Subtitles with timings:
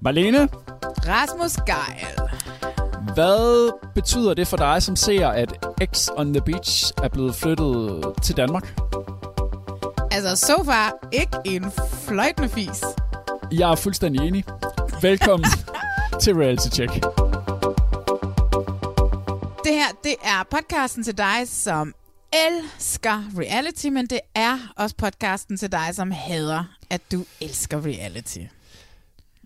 [0.00, 0.48] Marlene,
[1.06, 2.30] Rasmus Geil.
[3.14, 8.04] hvad betyder det for dig, som ser, at X on the Beach er blevet flyttet
[8.22, 8.74] til Danmark?
[10.10, 11.64] Altså, så so far ikke en
[12.08, 12.82] fløjtende fis.
[13.52, 14.44] Jeg er fuldstændig enig.
[15.02, 15.48] Velkommen
[16.22, 16.92] til Reality Check.
[19.64, 21.94] Det her, det er podcasten til dig, som
[22.32, 28.38] elsker reality, men det er også podcasten til dig, som hader, at du elsker reality.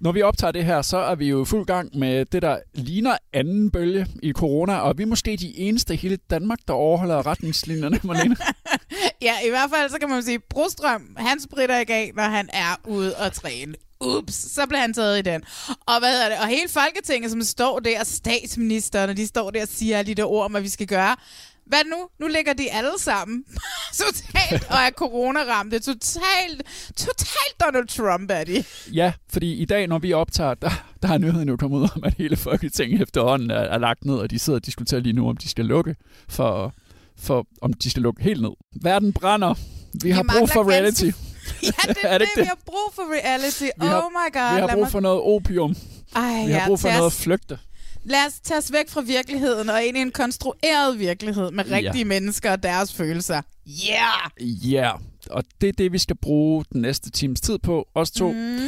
[0.01, 2.59] Når vi optager det her, så er vi jo i fuld gang med det, der
[2.75, 6.75] ligner anden bølge i corona, og vi er måske de eneste i hele Danmark, der
[6.75, 8.37] overholder retningslinjerne, Marlene.
[9.23, 12.49] Ja, i hvert fald så kan man sige, Brostrøm, han spritter ikke af, når han
[12.53, 13.75] er ude og træne.
[14.01, 15.43] Ups, så blev han taget i den.
[15.87, 16.39] Og hvad er det?
[16.39, 18.01] Og hele Folketinget, som står der,
[19.09, 21.17] og de står der og siger alle de der ord om, hvad vi skal gøre.
[21.67, 21.97] Hvad nu?
[22.21, 23.45] Nu ligger de alle sammen
[24.03, 25.79] totalt og er corona-ramte.
[25.79, 26.63] Totalt,
[26.97, 28.65] totalt Donald Trump er de.
[28.93, 30.71] Ja, fordi i dag, når vi optager, der,
[31.03, 34.15] der er nyheden jo kommet ud om, at hele Folketinget efterhånden er, er lagt ned,
[34.15, 35.97] og de sidder og diskuterer lige nu, om de skal lukke,
[36.29, 36.75] for,
[37.19, 38.51] for om de skal lukke helt ned.
[38.83, 39.55] Verden brænder.
[40.03, 41.05] Vi har brug for reality.
[41.63, 43.63] Ja, det er, Er det det, vi har brug for reality.
[43.63, 44.55] Vi oh har- my god.
[44.55, 45.77] Vi har brug mig- for noget opium.
[46.17, 47.59] Ej, Vi har brug for noget os- flygte.
[48.05, 52.05] Lad os tage os væk fra virkeligheden og ind i en konstrueret virkelighed med rigtige
[52.05, 53.43] mennesker og deres følelser.
[53.69, 54.71] Yeah!
[54.73, 55.01] Ja, yeah.
[55.31, 57.89] og det er det, vi skal bruge den næste times tid på.
[57.95, 58.33] Os to.
[58.33, 58.59] Mm.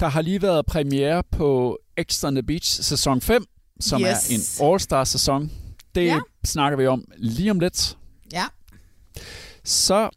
[0.00, 1.78] Der har lige været premiere på
[2.12, 3.44] X on the Beach sæson 5,
[3.80, 4.06] som Yes.
[4.08, 5.50] er en All-Star-sæson.
[5.94, 6.14] Det Ja.
[6.14, 6.20] ja.
[6.44, 7.98] snakker vi om lige om lidt.
[8.32, 8.44] Ja.
[9.64, 10.10] Så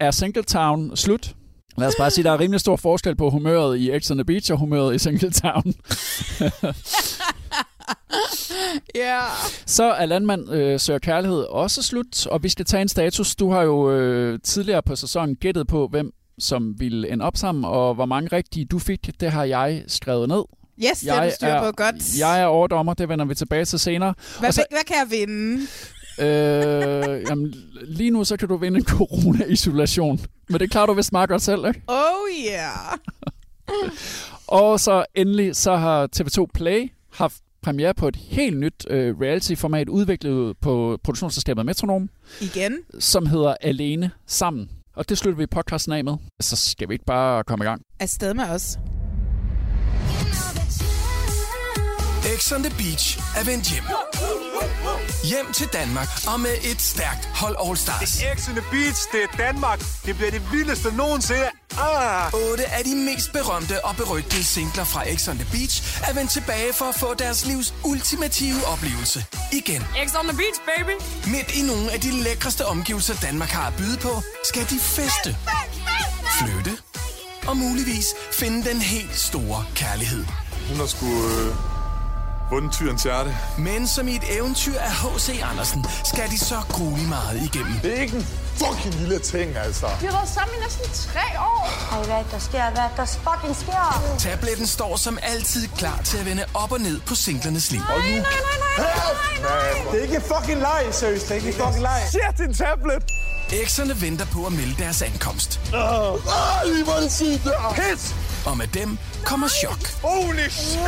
[0.00, 1.34] er Singletown slut.
[1.78, 4.24] Lad os bare sige, der er rimelig stor forskel på humøret i X on the
[4.24, 5.74] Beach og humøret i Singletown.
[8.94, 9.20] Ja.
[9.66, 13.34] Så er Landmand øh, søger kærlighed også slut, og vi skal tage en status.
[13.36, 17.64] Du har jo øh, tidligere på sæsonen gættet på, hvem som ville ende op sammen,
[17.64, 20.42] og hvor mange rigtige du fik, det har jeg skrevet ned.
[20.90, 22.18] Yes, det er du styr på godt.
[22.18, 24.14] Jeg er overdommer, det vender vi tilbage til senere.
[24.38, 25.66] Hvad, og så- hvad kan jeg vinde?
[26.20, 27.54] Øh, jamen,
[27.84, 30.20] lige nu så kan du vinde en corona-isolation.
[30.48, 31.82] Men det klarer du vist meget godt selv, ikke?
[31.88, 32.98] Oh yeah.
[34.46, 39.88] Og så endelig så har TV2 Play haft premiere på et helt nyt øh, reality-format,
[39.88, 42.08] udviklet på produktionsselskabet Metronom,
[42.40, 42.78] Igen.
[42.98, 44.70] som hedder Alene Sammen.
[44.96, 46.14] Og det slutter vi podcasten af med.
[46.40, 47.82] Så skal vi ikke bare komme i gang.
[48.00, 48.78] Afsted med os.
[52.50, 53.84] X on the Beach er vendt hjem.
[55.24, 58.12] Hjem til Danmark og med et stærkt hold All Stars.
[58.36, 59.80] X on the Beach, det er Danmark.
[60.06, 61.48] Det bliver det vildeste nogensinde.
[61.78, 62.34] Ah!
[62.34, 66.30] Otte af de mest berømte og berygtede singler fra X on the Beach er vendt
[66.30, 69.24] tilbage for at få deres livs ultimative oplevelse.
[69.52, 69.82] Igen.
[70.06, 70.94] X on the beach, baby.
[71.34, 75.36] Midt i nogle af de lækreste omgivelser, Danmark har at byde på, skal de feste,
[76.38, 76.78] flytte
[77.46, 80.24] og muligvis finde den helt store kærlighed.
[80.68, 81.06] Hun har sgu
[82.50, 83.36] øh, vundet tyrens hjerte.
[83.58, 85.40] Men som i et eventyr af H.C.
[85.50, 87.72] Andersen, skal de så grueligt meget igennem.
[87.82, 89.86] Det er ikke en fucking lille ting, altså.
[90.00, 91.68] Vi har været sammen i næsten tre år.
[91.92, 92.70] Ej, hvad der sker?
[92.70, 94.16] Hvad der fucking sker?
[94.18, 97.80] Tabletten står som altid klar til at vende op og ned på singlernes liv.
[97.80, 98.20] Nej, nej, nej,
[98.78, 98.86] nej,
[99.42, 99.92] nej, nej.
[99.92, 101.22] Det er ikke en fucking leg, seriøst.
[101.24, 102.02] Det er ikke en fucking leg.
[102.10, 103.02] Shit, din tablet.
[103.52, 105.60] Ekserne venter på at melde deres ankomst.
[105.74, 106.18] Ah,
[106.72, 107.74] lige hvor det sige der.
[107.74, 108.14] Pis!
[108.46, 110.80] Og med dem kommer chok, Holy shit.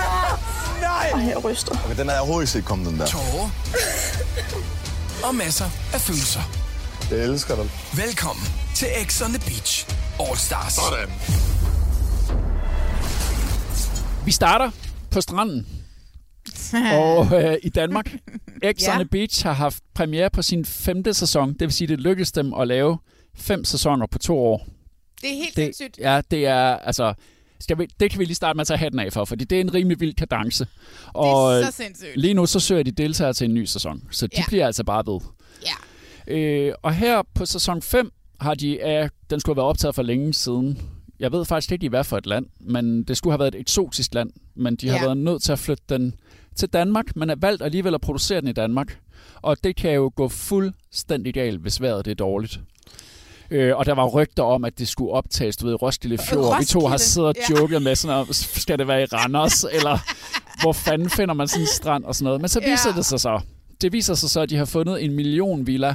[0.82, 1.10] Nej.
[1.14, 1.72] Ej, jeg ryster.
[1.84, 3.06] Okay, den er jeg overhovedet ikke set komme, den der.
[3.06, 3.50] tårer
[5.28, 5.64] og masser
[5.94, 6.40] af følelser.
[7.10, 7.64] Jeg elsker dig.
[7.96, 8.44] Velkommen
[8.74, 9.86] til X on the Beach
[10.20, 10.72] All Stars.
[10.72, 11.08] Sådan.
[14.24, 14.70] Vi starter
[15.10, 15.66] på stranden.
[16.98, 18.06] og øh, i Danmark.
[18.76, 18.92] X Ja.
[18.92, 21.48] on the Beach har haft premiere på sin femte sæson.
[21.52, 22.98] Det vil sige, det lykkedes dem at lave
[23.34, 24.66] fem sæsoner på to år.
[25.22, 25.98] Det er helt det, sindssygt.
[25.98, 27.14] Ja, det er, altså,
[27.62, 29.56] skal vi, det kan vi lige starte med at tage hatten af for, fordi det
[29.56, 30.66] er en rimelig vild kadence.
[31.14, 32.16] Og det er så sindssygt.
[32.16, 34.42] lige nu så søger de deltagere til en ny sæson, så de Ja.
[34.48, 35.20] bliver altså bare ved.
[35.66, 36.34] Ja.
[36.34, 40.02] Øh, og her på sæson 5 har de, ja, den skulle have været optaget for
[40.02, 40.78] længe siden.
[41.18, 43.60] Jeg ved faktisk ikke, i hvad for et land, men det skulle have været et
[43.60, 45.02] eksotisk land, men de har Ja.
[45.04, 46.14] været nødt til at flytte den
[46.56, 48.98] til Danmark, men er valgt alligevel at producere den i Danmark.
[49.42, 52.60] Og det kan jo gå fuldstændig galt, hvis vejret det er dårligt.
[53.52, 56.58] Øh, og der var rygter om, at det skulle optages du ved, Roskilde Fjord.
[56.58, 57.60] Vi to har Roskilde, siddet og ja.
[57.60, 59.98] joket med sådan noget, skal det være i Randers, eller
[60.62, 62.40] hvor fanden finder man sådan en strand og sådan noget.
[62.40, 62.96] Men så viser Ja.
[62.96, 63.40] det sig så,
[63.80, 65.94] det viser sig så, at de har fundet en million villa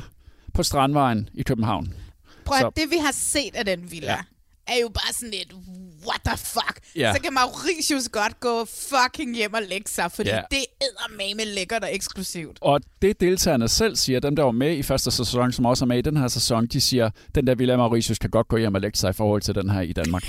[0.53, 1.93] på Strandvejen i København.
[2.45, 4.17] Prøv at det vi har set af den villa, Ja.
[4.67, 4.73] ja.
[4.75, 5.53] er jo bare sådan lidt,
[6.07, 6.79] what the fuck?
[6.95, 7.13] Ja.
[7.13, 10.41] Så kan Mauritius godt gå fucking hjem og lægge sig, fordi Ja.
[10.51, 12.57] det er med lækkert og eksklusivt.
[12.61, 15.87] Og det deltagerne selv siger, dem der var med i første sæson, som også er
[15.87, 18.75] med i den her sæson, de siger, den der Villa Mauritius kan godt gå hjem
[18.75, 20.23] og lægge sig i forhold til den her i Danmark.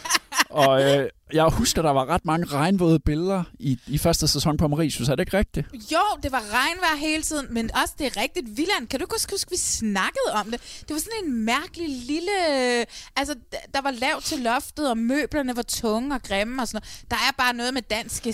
[0.50, 4.68] og øh, jeg husker, der var ret mange regnvåde billeder i, i første sæson på
[4.68, 5.08] Mauritius.
[5.08, 5.66] Er det ikke rigtigt?
[5.92, 8.88] Jo, det var regnvejr hele tiden, men også det er rigtigt Villand.
[8.88, 10.60] Kan du ikke huske, huske, vi snakkede om det?
[10.80, 12.32] Det var sådan en mærkelig lille...
[12.50, 12.86] Øh,
[13.16, 13.34] altså,
[13.74, 17.10] der var lavt til loftet, og møblerne var tunge og grimme og sådan noget.
[17.10, 18.26] Der er bare noget med dansk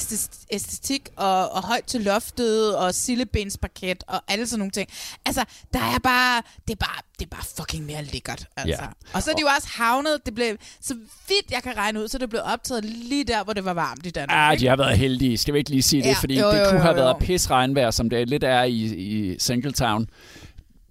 [0.51, 4.89] æstetik og, og højt til loftet og sillebensparket og alle sådan nogle ting.
[5.27, 6.43] Altså, der er bare...
[6.69, 8.83] Det er bare, det er bare fucking mere lækkert, altså.
[8.83, 8.89] Ja.
[9.13, 10.27] Og så er de jo også havnet...
[10.27, 10.95] Det blev, så
[11.29, 14.07] vidt jeg kan regne ud, så det blev optaget lige der, hvor det var varmt
[14.07, 14.53] i Danmark.
[14.53, 15.39] Ah, de har været heldige.
[15.39, 16.09] Skal vi ikke lige sige det?
[16.09, 17.03] Ja, Fordi jo, det jo, kunne jo, have jo.
[17.05, 20.09] været pis regnvejr, som det lidt er i, i Singletown.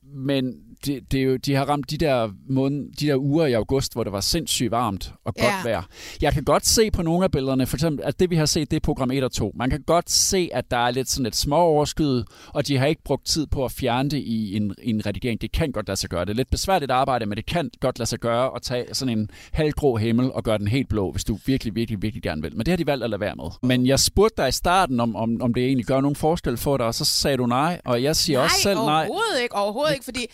[0.04, 0.54] Men
[0.86, 3.94] det, det er jo, de har ramt de der, måned, de der uger i august,
[3.94, 5.70] hvor det var sindssygt varmt og godt Ja.
[5.70, 5.84] vejr.
[6.22, 8.72] Jeg kan godt se på nogle af billederne, for eksempel, at det vi har set,
[8.72, 9.52] det er program 1 og 2.
[9.56, 12.86] Man kan godt se, at der er lidt sådan et små overskud, og de har
[12.86, 15.42] ikke brugt tid på at fjerne det i en, i en redigering.
[15.42, 16.26] Det kan godt lade sig gøre.
[16.26, 19.18] Det er lidt besværligt arbejde, men det kan godt lade sig gøre at tage sådan
[19.18, 22.56] en halvgrå himmel og gøre den helt blå, hvis du virkelig, virkelig, virkelig gerne vil.
[22.58, 23.46] Men det har de valgt at lade være med.
[23.62, 26.78] Men jeg spurgte dig i starten, om, om, om det egentlig gør nogen forskel for
[26.78, 28.86] dig, og så sagde du nej, og jeg siger nej, også selv nej.
[29.02, 30.26] overhovedet ikke, overhovedet ikke, fordi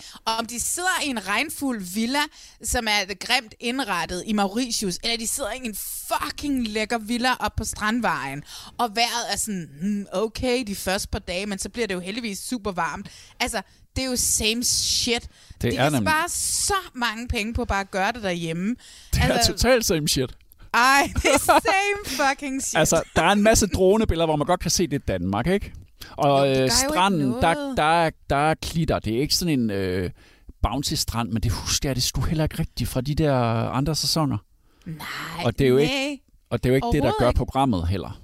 [0.42, 2.20] om de sidder i en regnfuld villa,
[2.64, 5.76] som er grimt indrettet i Mauritius, eller de sidder i en
[6.08, 8.44] fucking lækker villa op på Strandvejen,
[8.78, 12.00] og vejret er sådan, hmm, okay, de første par dage, men så bliver det jo
[12.00, 13.10] heldigvis super varmt.
[13.40, 13.62] Altså,
[13.96, 15.28] det er jo same shit.
[15.62, 16.10] Det de er kan nemlig.
[16.12, 18.76] spare så mange penge på bare at gøre det derhjemme.
[19.14, 20.32] Det er totalt same shit.
[20.74, 22.80] Ej, det er same fucking shit.
[22.80, 25.74] Altså, der er en masse dronebilleder, hvor man godt kan se, det er Danmark, ikke?
[26.18, 29.00] Og Jo, øh, stranden, der, der, er, der er klitter.
[29.00, 30.10] Det er ikke sådan en øh,
[30.62, 33.34] bouncy strand, men det husker jeg, det skulle heller ikke rigtigt fra de der
[33.70, 34.38] andre sæsoner.
[34.86, 34.98] Nej,
[35.46, 38.22] og det er jo ikke, og det er jo ikke det, der gør programmet heller.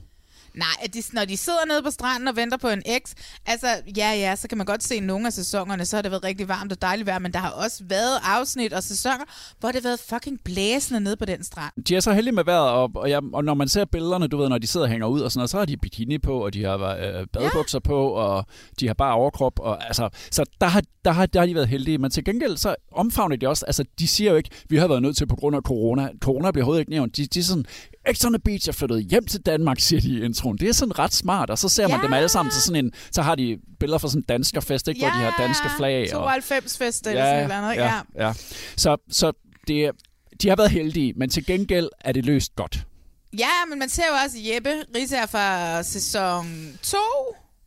[0.57, 3.15] Nej, at de, når de sidder nede på stranden og venter på en eks,
[3.45, 3.67] altså
[3.97, 6.47] ja, ja, så kan man godt se nogle af sæsonerne, så har det været rigtig
[6.47, 9.25] varmt og dejligt vejr, men der har også været afsnit og sæsoner,
[9.59, 11.83] hvor det har været fucking blæsende nede på den strand.
[11.83, 14.37] De er så heldige med vejret, og, og, jeg, og når man ser billederne, du
[14.37, 16.45] ved, når de sidder og hænger ud og sådan noget, så har de bikini på,
[16.45, 17.87] og de har øh, badebukser ja.
[17.87, 18.45] på, og
[18.79, 19.59] de har bare overkrop.
[19.59, 21.97] Og, altså, så der har, der, har, der har de været heldige.
[21.97, 25.01] Men til gengæld, så omfavner de også, altså de siger jo ikke, vi har været
[25.01, 26.09] nødt til på grund af corona.
[26.21, 27.17] Corona bliver overhovedet ikke nævnt.
[27.17, 27.65] De, de er sådan,
[28.07, 30.57] Ex on the Beach er flyttet hjem til Danmark, siger de i introen.
[30.57, 32.05] Det er sådan ret smart, og så ser man Ja.
[32.05, 34.99] dem alle sammen til sådan en, så har de billeder fra sådan en danskerfest, ikke,
[35.01, 36.01] hvor de har danske flag.
[36.03, 37.83] Og, 92 fest eller sådan et eller andet, ikke?
[37.83, 38.33] ja, ja.
[38.77, 39.31] Så, så
[39.67, 39.91] det,
[40.41, 42.79] de har været heldige, men til gengæld er det løst godt.
[43.39, 46.97] Ja, men man ser jo også Jeppe Risager fra sæson 2,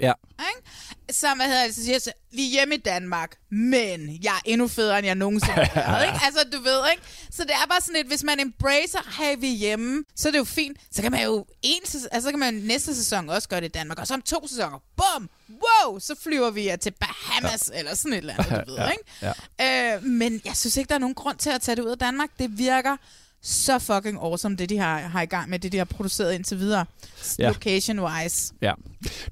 [0.00, 0.12] Ja.
[0.38, 0.70] ikke?
[1.12, 4.40] Som, hvad hedder det, så siger så, vi er hjemme i Danmark, men jeg er
[4.44, 6.18] endnu federe, end jeg nogensinde har været, ikke?
[6.24, 7.02] Altså, du ved, ikke?
[7.30, 10.32] Så det er bare sådan lidt, hvis man embracer, hey, vi er hjemme, så er
[10.32, 10.78] det jo fint.
[10.90, 13.72] Så kan man jo en, altså, så kan man næste sæson også gøre det i
[13.72, 17.78] Danmark, og så om to sæsoner, bum, wow, så flyver vi til Bahamas, ja.
[17.78, 19.34] eller sådan et eller andet, du ved, ikke?
[19.60, 19.96] ja.
[19.96, 21.98] Øh, men jeg synes ikke, der er nogen grund til at tage det ud af
[21.98, 22.30] Danmark.
[22.38, 22.96] Det virker
[23.42, 26.58] så fucking awesome, det de har, har i gang med, det de har produceret indtil
[26.58, 26.84] videre,
[27.38, 27.48] Ja.
[27.48, 28.54] location-wise.
[28.62, 28.72] Ja.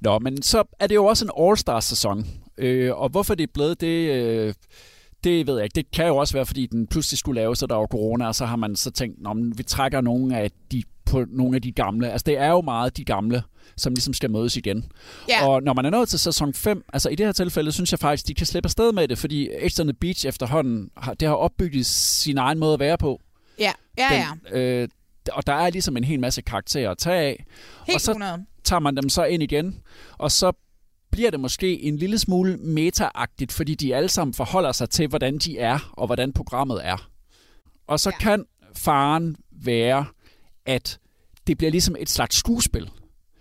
[0.00, 2.26] Nå, men så er det jo også en All-Star-sæson.
[2.58, 4.54] Øh, og hvorfor det er blevet det, øh,
[5.24, 5.74] det ved jeg ikke.
[5.74, 8.34] Det kan jo også være, fordi den pludselig skulle laves, så der var corona, og
[8.34, 11.62] så har man så tænkt, Nå, men vi trækker nogle af de på nogle af
[11.62, 12.10] de gamle.
[12.12, 13.42] Altså, det er jo meget de gamle,
[13.76, 14.84] som ligesom skal mødes igen.
[15.28, 15.46] Ja.
[15.48, 17.98] Og når man er nået til sæson 5, altså i det her tilfælde, synes jeg
[17.98, 21.28] faktisk, de kan slippe afsted med det, fordi X on the Beach efterhånden, har, det
[21.28, 23.20] har opbygget sin egen måde at være på.
[23.60, 24.28] Ja, ja, ja.
[24.50, 24.88] Den, øh,
[25.32, 27.44] og der er ligesom en hel masse karakterer at tage af.
[27.86, 28.46] Helt og så 100.
[28.64, 29.80] tager man dem så ind igen,
[30.18, 30.52] og så
[31.10, 35.38] bliver det måske en lille smule meta-agtigt, fordi de alle sammen forholder sig til, hvordan
[35.38, 37.08] de er, og hvordan programmet er.
[37.86, 38.18] Og så ja.
[38.18, 40.06] kan faren være,
[40.66, 40.98] at
[41.46, 42.90] det bliver ligesom et slags skuespil.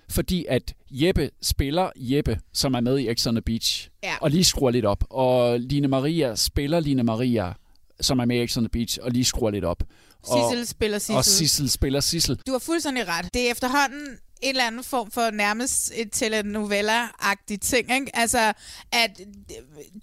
[0.10, 4.14] Fordi at Jeppe spiller Jeppe, som er med i X on the Beach, Ja.
[4.22, 5.04] og lige skruer lidt op.
[5.10, 7.54] Og Line Maria spiller Line Maria,
[8.02, 9.84] som er med i X on the Beach, og lige skruer lidt op.
[10.26, 11.16] Sissel spiller Sissel.
[11.16, 12.40] Og Sissel spiller Sissel.
[12.48, 13.34] Du har fuldstændig ret.
[13.34, 14.08] Det er efterhånden
[14.42, 17.94] en eller anden form for nærmest et telenovella-agtigt ting.
[17.96, 18.12] Ikke?
[18.14, 18.54] Altså,
[18.92, 19.20] at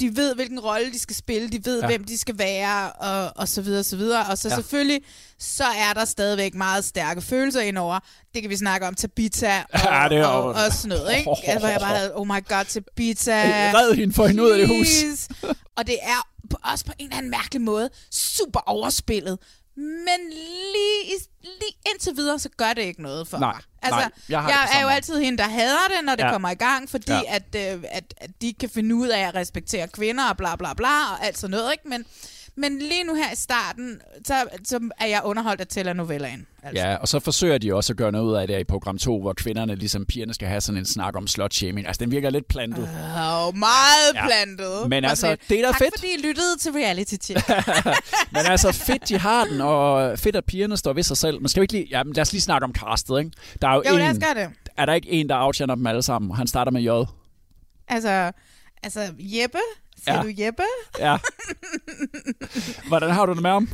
[0.00, 1.86] de ved, hvilken rolle de skal spille, de ved, Ja.
[1.86, 4.26] hvem de skal være, og, og så videre, og så videre.
[4.30, 4.54] Og så Ja.
[4.54, 5.00] selvfølgelig,
[5.38, 7.98] så er der stadigvæk meget stærke følelser indover.
[8.34, 11.16] Det kan vi snakke om, Tabita og, Ja, det er og, jo- og, sådan noget.
[11.18, 11.30] Ikke?
[11.46, 13.70] Altså, jeg bare havde, oh my god, Tabita.
[13.74, 15.28] Red hende, få hende ud af det hus.
[15.76, 19.38] og det er på, også på en eller anden mærkelig måde super overspillet.
[19.76, 20.30] Men
[20.72, 23.62] lige, lige indtil videre, så gør det ikke noget for Nej, mig.
[23.82, 26.32] Altså, nej, jeg jeg er jo altid hende, der hader det, når det Ja.
[26.32, 27.20] kommer i gang, fordi Ja.
[27.28, 30.74] at, øh, at, at de kan finde ud af at respektere kvinder og bla bla
[30.74, 31.72] bla og alt sådan noget.
[31.72, 31.88] Ikke?
[31.88, 32.04] Men,
[32.56, 34.34] men lige nu her i starten, så,
[34.64, 36.46] så er jeg underholdt af telenovellaen.
[36.62, 36.86] Altså.
[36.86, 39.20] Ja, og så forsøger de også at gøre noget ud af det i program 2,
[39.20, 41.86] hvor kvinderne, ligesom pigerne, skal have sådan en snak om slut-shaming.
[41.86, 42.82] Altså, den virker lidt plantet.
[42.82, 44.26] Oh, meget Ja.
[44.26, 44.88] plantet.
[44.88, 45.94] Men altså, lidt, det er da tak fedt.
[45.98, 47.48] fordi I lyttede til reality check.
[48.34, 51.40] Men altså, fedt, de har den, og fedt, at pigerne står ved sig selv.
[51.40, 51.86] Men skal vi ikke lige...
[51.90, 53.30] Ja, men lad os lige snakke om castet, ikke?
[53.62, 54.50] Der er jo, Jo, en, lad os gøre det.
[54.76, 56.34] Er der ikke en, der outshiner dem alle sammen?
[56.36, 56.88] Han starter med J.
[57.88, 58.32] altså,
[58.82, 59.58] altså Jeppe?
[60.04, 60.22] Siger Ja.
[60.22, 60.62] du Jeppe?
[60.98, 61.16] Ja.
[62.88, 63.68] Hvordan har du det med ham?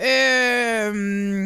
[0.00, 1.42] Øhm,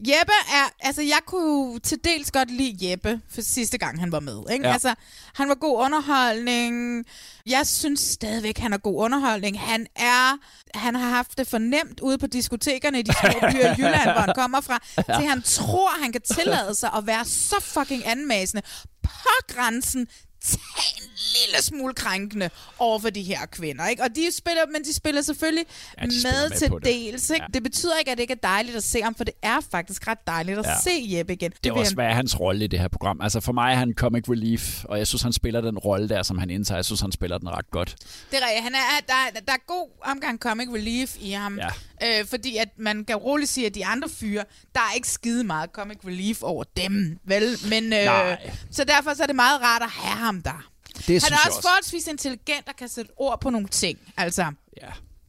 [0.00, 4.20] Jeppe er, altså jeg kunne til dels godt lide Jeppe for sidste gang han var
[4.20, 4.42] med.
[4.52, 4.66] Ikke?
[4.66, 4.72] Ja.
[4.72, 4.94] Altså,
[5.34, 7.04] han var god underholdning.
[7.46, 9.60] Jeg synes stadigvæk, han er god underholdning.
[9.60, 10.38] Han er,
[10.74, 14.20] han har haft det fornemt ude på diskotekerne i de små byer i Jylland, hvor
[14.20, 15.02] han kommer fra, Ja.
[15.18, 18.62] til han tror, han kan tillade sig at være så fucking anmasende
[19.02, 19.10] på
[19.48, 20.06] grænsen
[20.44, 20.60] til
[21.46, 23.86] lille smule krænkende over for de her kvinder.
[23.86, 24.02] Ikke?
[24.02, 25.64] Og de spiller, men de spiller selvfølgelig
[26.00, 26.84] Ja, de spiller med, med til det.
[26.84, 27.30] dels.
[27.30, 27.42] Ikke?
[27.42, 27.46] Ja.
[27.54, 30.06] Det betyder ikke, at det ikke er dejligt at se ham, for det er faktisk
[30.08, 30.74] ret dejligt at Ja.
[30.84, 31.50] se Jeppe igen.
[31.50, 33.20] Det er vil også, jeg- hvad er hans rolle i det her program?
[33.20, 36.22] Altså for mig er han comic relief, og jeg synes, han spiller den rolle der,
[36.22, 36.78] som han indtager.
[36.78, 37.96] Jeg synes, han spiller den ret godt.
[38.30, 38.62] Det er rigtigt.
[38.62, 41.58] Han er, der, er- der er god omgang comic relief i ham.
[41.58, 41.68] Ja.
[42.20, 44.44] Øh, fordi at man kan roligt sige, at de andre fyre,
[44.74, 47.58] der er ikke skide meget comic relief over dem, vel?
[47.70, 48.50] Men, øh, Nej.
[48.70, 50.68] så derfor så er det meget rart at have ham der.
[51.08, 51.62] Det han er også, også.
[51.62, 53.98] forholdsvis intelligent og kan sætte ord på nogle ting.
[54.16, 54.42] Altså,
[54.82, 54.86] Ja.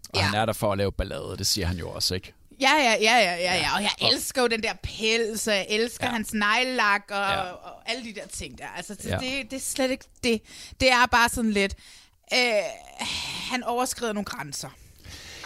[0.09, 0.21] Og ja.
[0.21, 2.33] han er der for at lave ballade, det siger han jo også, ikke?
[2.61, 3.75] Ja, ja, ja, ja, ja, ja.
[3.75, 6.11] Og jeg elsker jo den der pels, og jeg elsker ja.
[6.11, 7.41] hans neglelak og, Ja.
[7.41, 8.65] og alle de der ting der.
[8.77, 9.17] Altså, det, Ja.
[9.17, 10.41] det, det er slet ikke det.
[10.79, 11.75] Det er bare sådan lidt...
[12.33, 12.39] Øh,
[13.51, 14.69] han overskrider nogle grænser.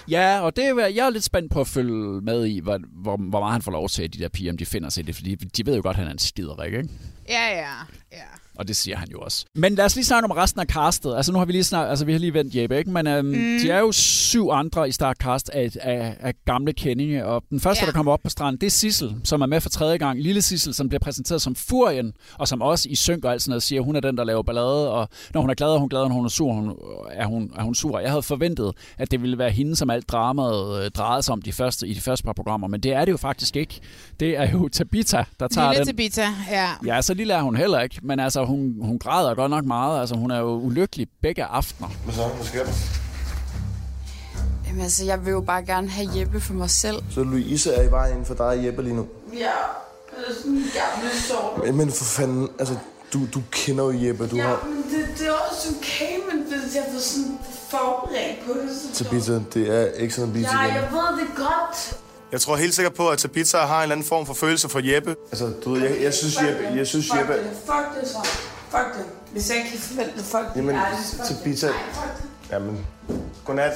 [0.10, 3.18] Ja, og det er, jeg er lidt spændt på at følge med i, hvor, hvor,
[3.18, 5.06] hvor meget han får lov til, at de der piger, om de finder sig i
[5.06, 6.90] det, fordi de ved jo godt, at han er en skiderik, ikke?
[7.30, 7.74] Ja, ja,
[8.12, 8.24] ja.
[8.60, 9.46] Og det siger han jo også.
[9.56, 11.16] Men lad os lige snakke om resten af castet.
[11.16, 12.92] Altså nu har vi lige snakket, altså vi har lige vendt Jeppe, ikke?
[12.92, 13.34] Men øhm, mm.
[13.34, 17.26] de er jo syv andre i startcast af, af, af gamle kendinge.
[17.26, 17.86] Og den første, ja.
[17.86, 20.22] Der kommer op på stranden, det er Sissel, som er med for tredje gang.
[20.22, 23.52] Lille Sissel, som bliver præsenteret som Furien, og som også i synk og alt sådan
[23.52, 25.90] noget siger, hun er den, der laver ballade, og når hun er glad, er hun
[25.90, 26.76] glad, når hun er sur, hun,
[27.12, 28.00] er, hun, er hun sur.
[28.00, 31.42] Jeg havde forventet, at det ville være hende, som alt dramaet øh, drejede sig om
[31.42, 33.80] de første, i de første par programmer, men det er det jo faktisk ikke.
[34.20, 35.88] Det er jo Tabita, der tager Lille den.
[35.88, 36.70] Tabita, ja.
[36.86, 40.00] Ja, så lille er hun heller ikke, men altså, hun, hun græder godt nok meget.
[40.00, 41.90] Altså, hun er jo ulykkelig begge aftener.
[42.04, 42.28] Hvad så?
[42.28, 42.72] Hvad sker der?
[44.68, 46.98] Jamen altså, jeg vil jo bare gerne have Jeppe for mig selv.
[47.10, 49.08] Så Louise er i vejen for dig og Jeppe lige nu.
[49.34, 51.62] Ja, det er sådan en gammel sår.
[51.66, 52.76] Men, men for fanden, altså,
[53.14, 54.28] du, du kender jo Jeppe.
[54.28, 54.66] Du Ja, har...
[54.66, 57.38] men det, det er også okay, men hvis jeg var sådan
[57.70, 59.04] forberedt på det, så...
[59.04, 60.76] Tabitha, det er ikke sådan en bil Ja, igen.
[60.76, 61.98] jeg ved det godt.
[62.32, 64.94] Jeg tror helt sikkert på, at Tabitha har en eller anden form for følelse for
[64.94, 65.16] Jeppe.
[65.32, 66.64] Altså, du ved, jeg, jeg synes Jeppe...
[66.76, 67.34] Jeg synes Fuck Jeppe...
[67.34, 68.18] det, fuck det så.
[68.70, 69.06] Fuck det.
[69.32, 70.56] Hvis jeg ikke kan forvente fuck det.
[70.56, 71.24] Jamen, fuck.
[71.28, 71.68] Tabitha...
[71.68, 72.52] Fuck.
[72.52, 72.86] Jamen,
[73.46, 73.74] godnat.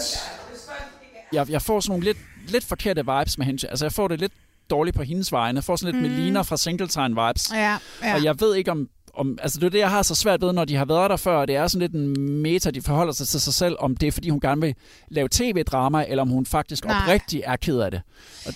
[1.34, 2.17] Jeg, jeg får sådan nogle lidt,
[2.48, 3.67] lidt forkerte vibes med hende.
[3.67, 4.34] Altså, jeg får det lidt
[4.70, 5.58] dårligt på hendes vegne.
[5.58, 6.10] Jeg får sådan lidt mm.
[6.10, 6.15] Mm.
[6.17, 7.51] Melina fra Singletime vibes.
[7.53, 8.15] Ja, ja.
[8.15, 8.88] Og jeg ved ikke om...
[9.13, 11.18] Om, altså det er det, jeg har så svært ved, når de har været der
[11.18, 13.96] før, og det er sådan lidt en meta, de forholder sig til sig selv, om
[13.96, 14.75] det er, fordi hun gerne vil
[15.10, 16.98] lave tv-drama, eller om hun faktisk Nej.
[17.01, 18.01] oprigtigt er ked af det.
[18.46, 18.53] Og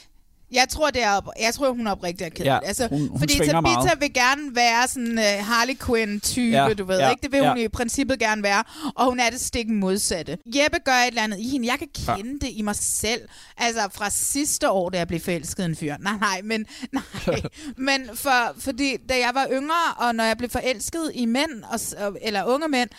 [0.55, 3.19] Jeg tror, det er op, jeg tror, hun er oprigtig ked Ja, altså, hun- hun
[3.19, 3.91] fordi Tabitha meget.
[3.99, 6.99] vil gerne være sådan uh, Harley Quinn-type, Ja, ja, du ved.
[6.99, 7.21] ja, ikke?
[7.21, 7.63] Det vil hun ja.
[7.63, 8.63] i princippet gerne være.
[8.95, 10.37] Og hun er det stik modsatte.
[10.45, 11.67] Jeppe gør et eller andet i hende.
[11.67, 12.15] Jeg kan Ja.
[12.15, 13.21] kende det i mig selv.
[13.57, 15.95] Altså fra sidste år, da jeg blev forelsket en fyr.
[15.99, 17.41] Nej, nej, men, nej.
[17.77, 21.63] men for, fordi da jeg var yngre, og når jeg blev forelsket i mænd,
[21.97, 22.89] og, eller unge mænd,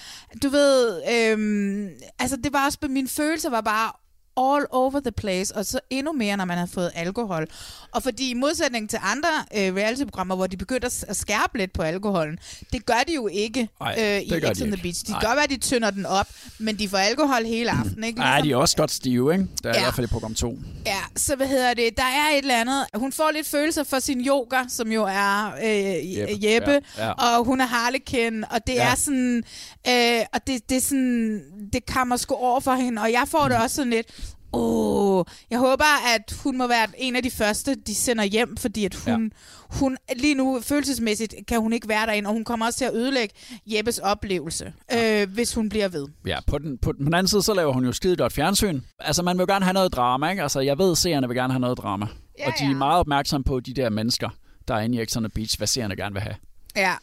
[0.42, 3.92] du ved, øhm, altså det var også, mine følelser var bare
[4.36, 7.46] all over the place, og så endnu mere, når man har fået alkohol.
[7.92, 11.82] Og fordi i modsætning til andre øh, reality-programmer, hvor de begynder at- skærpe lidt på
[11.82, 12.38] alkoholen,
[12.72, 14.82] det gør de jo ikke Ej, øh, i X on the.
[14.82, 15.06] Beach.
[15.06, 15.20] De Nej.
[15.20, 16.26] gør, at de tynder den op,
[16.58, 18.04] men de får alkohol hele aftenen.
[18.04, 18.18] Ikke?
[18.18, 19.46] Nej, de er også godt stive, ikke?
[19.62, 19.80] Der er ja.
[19.80, 20.58] i hvert fald i program 2.
[20.86, 21.96] Ja, så hvad hedder det?
[21.96, 22.84] Der er et eller andet.
[22.94, 27.06] Hun får lidt følelser for sin yoga, som jo er øh, Jeppe, Jeppe, Jeppe ja,
[27.06, 27.12] ja.
[27.12, 28.90] og hun er Harlekin, og det Ja.
[28.90, 29.44] er sådan,
[29.88, 33.48] øh, og det, det er sådan, det kammer sgu over for hende, og jeg får
[33.48, 34.06] det også sådan lidt,
[34.52, 38.84] Åh, jeg håber, at hun må være en af de første, de sender hjem, fordi
[38.84, 39.76] at hun, ja.
[39.78, 42.94] hun lige nu følelsesmæssigt kan hun ikke være derinde, og hun kommer også til at
[42.94, 43.34] ødelægge
[43.66, 45.22] Jeppes oplevelse, ja.
[45.22, 46.06] øh, hvis hun bliver ved.
[46.26, 48.80] Ja, på den, på den anden side, så laver hun jo skide godt fjernsyn.
[48.98, 50.42] Altså, man vil jo gerne have noget drama, ikke?
[50.42, 52.06] Altså, jeg ved, seerne vil gerne have noget drama.
[52.38, 54.28] Ja, og de er meget opmærksomme på de der mennesker,
[54.68, 56.36] der er inde i X on the Beach, hvad seerne gerne vil have.
[56.76, 56.94] Ja.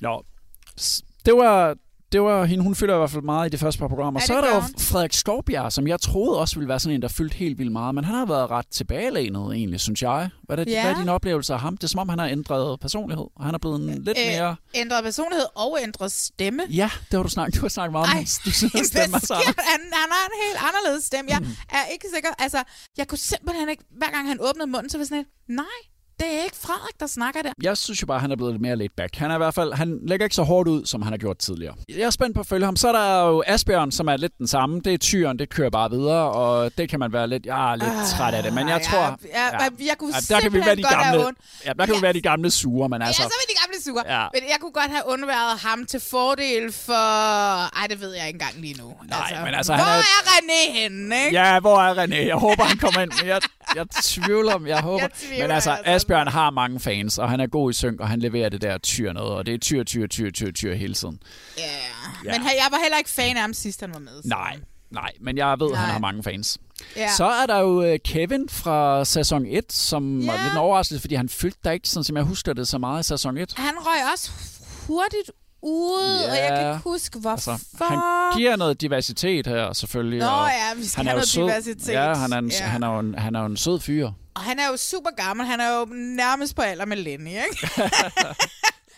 [0.00, 0.24] Nå,
[1.26, 1.76] det var,
[2.12, 4.20] det var hende, hun fylder i hvert fald meget i de første par programmer.
[4.20, 4.62] Ja, så det er der jo.
[4.78, 7.94] Frederik Skovbjerg, som jeg troede også ville være sådan en, der fyldte helt vildt meget,
[7.94, 10.28] men han har været ret tilbagelænet egentlig, synes jeg.
[10.42, 10.82] Hvad er, det, Ja.
[10.82, 11.76] hvad er dine oplevelser af ham?
[11.76, 14.26] Det er som om, han har ændret personlighed, og han er blevet en lidt Øh,
[14.26, 14.56] mere...
[14.74, 16.62] Ændret personlighed og ændret stemme.
[16.70, 18.10] Ja, det har du snakket, du har snakket meget om.
[18.10, 18.32] Ej, hans-
[18.92, 21.30] stemme er sker han, han har en helt anderledes stemme.
[21.30, 21.40] Jeg
[21.72, 22.28] er ikke sikker.
[22.38, 22.62] Altså,
[22.96, 25.78] jeg kunne simpelthen ikke, hver gang han åbnede munden, så var jeg sådan lidt, nej,
[26.20, 27.52] det er ikke Frederik, der snakker der.
[27.62, 29.16] Jeg synes jo bare, han er blevet lidt mere laid back.
[29.16, 31.38] Han er i hvert fald, han lægger ikke så hårdt ud, som han har gjort
[31.38, 31.74] tidligere.
[31.88, 32.76] Jeg er spændt på at følge ham.
[32.76, 34.80] Så er der jo Asbjørn, som er lidt den samme.
[34.80, 37.76] Det er tyren, det kører bare videre, og det kan man være lidt, jeg er
[37.76, 38.52] lidt Ah, træt af det.
[38.54, 39.18] Men jeg ja, tror...
[39.34, 39.58] ja,
[39.90, 41.24] jeg kunne der kan vi være de gamle,
[41.66, 43.22] ja, der kan vi være de gamle sure, men altså...
[43.22, 44.02] Ja, så vil de sure.
[44.20, 44.26] Ja.
[44.34, 46.92] Men jeg kunne godt have undværet ham til fordel for...
[47.80, 48.94] Ej, det ved jeg ikke engang lige nu.
[49.08, 51.40] Nej, men altså, Hvor han er- er René henne, ikke?
[51.42, 52.26] Ja, hvor er René?
[52.26, 53.12] Jeg håber, han kommer ind.
[53.20, 53.40] Men jeg,
[53.76, 55.02] jeg tvivler, jeg håber.
[55.02, 55.90] Jeg tvivler men altså, altså.
[55.92, 58.78] Asbjørn har mange fans, og han er god i synk, og han leverer det der
[58.78, 61.18] tyr noget, og det er tyr, tyr, tyr, tyr, tyr hele tiden.
[61.58, 61.62] Ja.
[62.24, 62.38] Ja.
[62.38, 64.22] Men jeg var heller ikke fan af ham sidst, han var med.
[64.22, 64.56] så- Nej,
[64.94, 66.58] nej, men jeg ved, at han har mange fans.
[66.96, 67.08] Ja.
[67.16, 70.32] Så er der jo øh, Kevin fra sæson 1, som ja.
[70.32, 72.78] var lidt en overraskelse, fordi han fyldte da ikke, sådan som jeg husker det, så
[72.78, 73.54] meget i sæson 1.
[73.56, 74.30] Han røg også
[74.86, 75.30] hurtigt
[75.62, 76.30] ud, Ja.
[76.30, 77.52] og jeg kan ikke huske, hvorfor.
[77.52, 77.98] Altså, han
[78.38, 80.18] giver noget diversitet her, selvfølgelig.
[80.18, 81.42] Nå og ja, vi skal han er have jo noget sød.
[81.42, 81.92] diversitet.
[81.92, 82.64] Ja, han er, en, Ja.
[82.64, 84.10] Han, er en, han er jo en sød fyr.
[84.34, 85.46] Og han er jo super gammel.
[85.46, 87.68] Han er jo nærmest på alder med Lenny, ikke?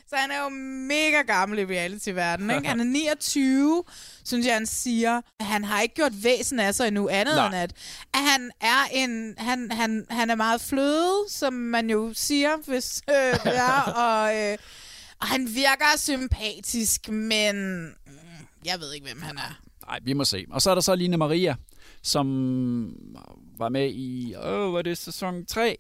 [0.09, 2.69] Så han er jo mega gammel i reality-verdenen, ikke?
[2.69, 3.85] Han er 29,
[4.25, 5.21] synes jeg, han siger.
[5.41, 7.47] Han har ikke gjort væsen af sig endnu andet Nej.
[7.47, 7.73] end, at,
[8.15, 9.35] at han er en...
[9.39, 13.81] Han, han, han er meget fløde, som man jo siger, hvis øh, det er.
[14.07, 14.59] Og, øh,
[15.21, 19.61] og han virker sympatisk, men mm, jeg ved ikke, hvem han er.
[19.87, 20.47] Nej, vi må se.
[20.51, 21.55] Og så er der så Line Maria,
[22.03, 22.27] som
[23.59, 25.77] var med i, åh, var det sæson 3?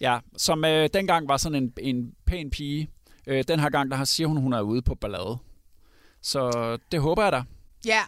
[0.00, 2.90] Ja, som øh, dengang var sådan en, en pæn pige.
[3.26, 5.38] Øh, den her gang, der har siger hun, hun er ude på ballade.
[6.22, 6.50] Så
[6.92, 7.42] det håber jeg da.
[7.86, 8.00] Ja,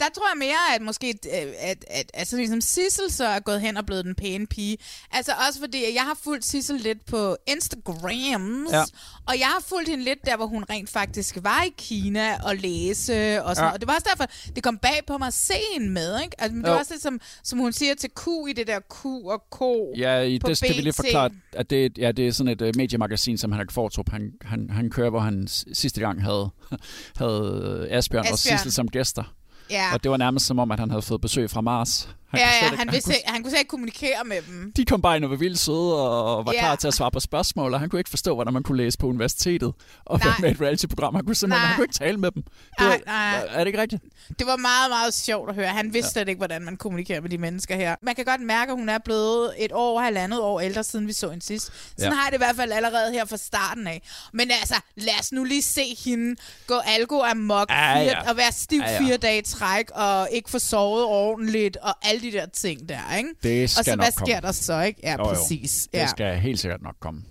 [0.00, 3.40] der tror jeg mere, at måske øh, at, at, at sådan ligesom Sissel så er
[3.40, 4.78] gået hen og blevet den pæne pige.
[5.10, 8.82] Altså også fordi, at jeg har fulgt Sissel lidt på Instagram, Ja.
[9.26, 12.56] og jeg har fulgt hende lidt der, hvor hun rent faktisk var i Kina og
[12.56, 13.72] læse og sådan Ja.
[13.74, 16.40] Og det var også derfor, det kom bag på mig at se hende med, ikke?
[16.40, 16.70] Altså, det Jo.
[16.72, 19.60] var også det, som, som hun siger til Q i det der Q og K
[19.98, 22.62] Ja, i, på det skal vi lige forklare, at det, ja, det er sådan et
[22.62, 26.50] uh, mediemagasin, som Henrik Fortrup, han, han, han kører, hvor han sidste gang havde,
[27.20, 28.38] havde Asbjørn, Asbjørn og.
[28.38, 29.34] Sissel som gæster.
[29.70, 29.94] Ja.
[29.94, 32.08] Og det var nærmest som om, at han havde fået besøg fra Mars.
[32.36, 34.72] Han ja, kunne ja, ikke- han, vidste, han kunne slet ikke kommunikere med dem.
[34.76, 36.58] De kom bare ind og var vildt søde og var Ja.
[36.58, 38.98] klar til at svare på spørgsmål, og han kunne ikke forstå, hvordan man kunne læse
[38.98, 39.72] på universitetet
[40.04, 40.38] og være Nej.
[40.40, 41.14] med et reality-program.
[41.14, 41.66] Han kunne simpelthen Nej.
[41.68, 42.42] han kunne ikke tale med dem.
[42.42, 43.46] Det Nej, var, nej.
[43.50, 44.02] Er det ikke rigtigt?
[44.38, 45.66] Det var meget, meget sjovt at høre.
[45.68, 46.12] Han vidste ja.
[46.12, 47.96] slet ikke, hvordan man kommunikerer med de mennesker her.
[48.02, 51.12] Man kan godt mærke, at hun er blevet et år, halvandet år ældre, siden vi
[51.12, 51.66] så hende sidst.
[51.98, 52.16] Sådan Ja.
[52.16, 54.02] har jeg det i hvert fald allerede her fra starten af.
[54.32, 58.30] Men altså, lad os nu lige se hende gå algo amok Ja, fire, ja.
[58.30, 59.00] og være stiv Ja, ja.
[59.00, 63.16] fire dage i træk, og ikke få sovet ordentligt, og alle de der ting der,
[63.16, 63.28] ikke?
[63.42, 64.46] Det skal og så nok hvad sker komme.
[64.46, 65.00] der så, ikke?
[65.02, 65.24] Ja, Jo, jo.
[65.34, 65.88] præcis.
[65.92, 66.06] Det Ja.
[66.06, 67.22] skal helt sikkert nok komme.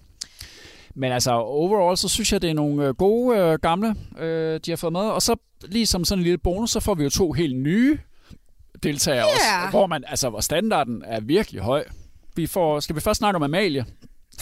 [0.95, 4.71] Men altså, overall, så synes jeg, det er nogle øh, gode øh, gamle, øh, de
[4.71, 5.01] har fået med.
[5.01, 7.97] Og så lige som sådan en lille bonus, så får vi jo to helt nye
[8.83, 9.33] deltagere Ja.
[9.33, 11.83] også, hvor man, altså, hvor standarden er virkelig høj.
[12.35, 13.85] Vi får, skal vi først snakke om Amalie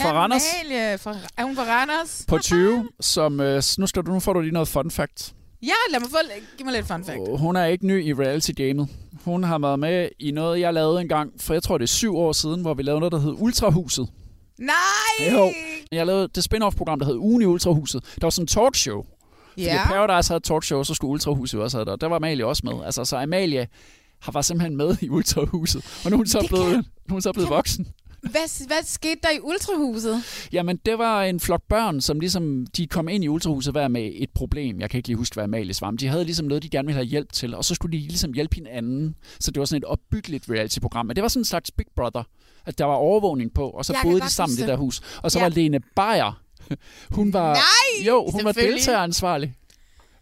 [0.00, 2.24] fra Randers Amalie fra, er hun fra Randers?
[2.28, 5.34] på 20, som, øh, nu, skal du, nu får du lige noget fun fact.
[5.62, 6.16] Ja, lad mig få,
[6.56, 7.18] giv mig lidt fun fact.
[7.38, 8.88] Hun er ikke ny i reality-gamet.
[9.24, 12.16] Hun har været med i noget, jeg lavede engang, for jeg tror, det er syv
[12.16, 14.08] år siden, hvor vi lavede noget, der hed Ultrahuset.
[14.58, 15.32] Nej!
[15.32, 15.52] Jo.
[15.92, 18.04] Jeg lavede det spin-off-program, der hed Ugen i Ultrahuset.
[18.04, 19.04] Der var sådan en talkshow.
[19.52, 19.80] Fordi Ja.
[19.86, 21.92] Paradise havde et talkshow, så skulle Ultrahuset også have det.
[21.92, 22.84] Og der var Amalie også med.
[22.84, 23.66] Altså, så Amalie
[24.22, 25.84] har var simpelthen med i Ultrahuset.
[26.04, 27.86] Og nu er hun så Det blevet, kan- nu er hun så blevet voksen.
[28.22, 30.22] Hvad, hvad skete der i Ultrahuset?
[30.52, 34.10] Jamen, det var en flok børn, som ligesom, de kom ind i Ultrahuset hver med
[34.14, 34.80] et problem.
[34.80, 35.92] Jeg kan ikke lige huske, hvad Amalie svarede.
[35.92, 38.02] men De havde ligesom noget, de gerne ville have hjælp til, og så skulle de
[38.02, 39.14] ligesom hjælpe hinanden.
[39.40, 41.06] Så det var sådan et opbyggeligt reality-program.
[41.06, 42.22] Men det var sådan en slags Big Brother,
[42.66, 45.00] at der var overvågning på, og så Jeg boede de sammen i det der hus.
[45.22, 45.44] Og så Ja.
[45.44, 46.42] var Lene Beyer,
[47.16, 49.54] hun var, Nej, jo, hun var deltageransvarlig.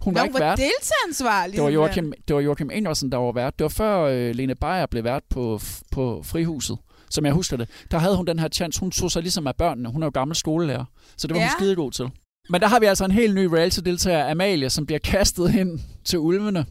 [0.00, 0.58] Hun Nå, var ikke var vært.
[0.58, 1.56] deltageransvarlig.
[1.56, 1.70] Det var.
[1.70, 3.58] Joachim, det var Joachim Ingersen, der var vært.
[3.58, 5.60] Det var før øh, Lene Beyer blev vært på,
[5.92, 6.78] på Frihuset,
[7.10, 7.68] som jeg husker det.
[7.90, 8.80] Der havde hun den her chance.
[8.80, 9.88] Hun tog sig ligesom af børnene.
[9.92, 10.84] Hun er jo gammel skolelærer,
[11.16, 11.46] så det var ja.
[11.48, 12.08] Hun skidegod til.
[12.48, 16.18] Men der har vi altså en helt ny reality-deltager, Amalie, som bliver kastet hen til
[16.18, 16.66] ulvene.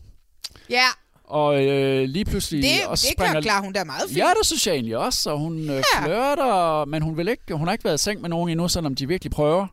[0.69, 0.85] Ja,
[1.23, 3.33] Og øh, lige pludselig Det, også det springer...
[3.33, 4.17] kan klare hun da meget fint.
[4.17, 5.29] Ja, det synes jeg egentlig også.
[5.31, 6.05] Og hun øh, Ja.
[6.05, 8.95] flirter, men hun, vil ikke, hun har ikke været i seng med nogen endnu, selvom
[8.95, 9.67] de virkelig prøver.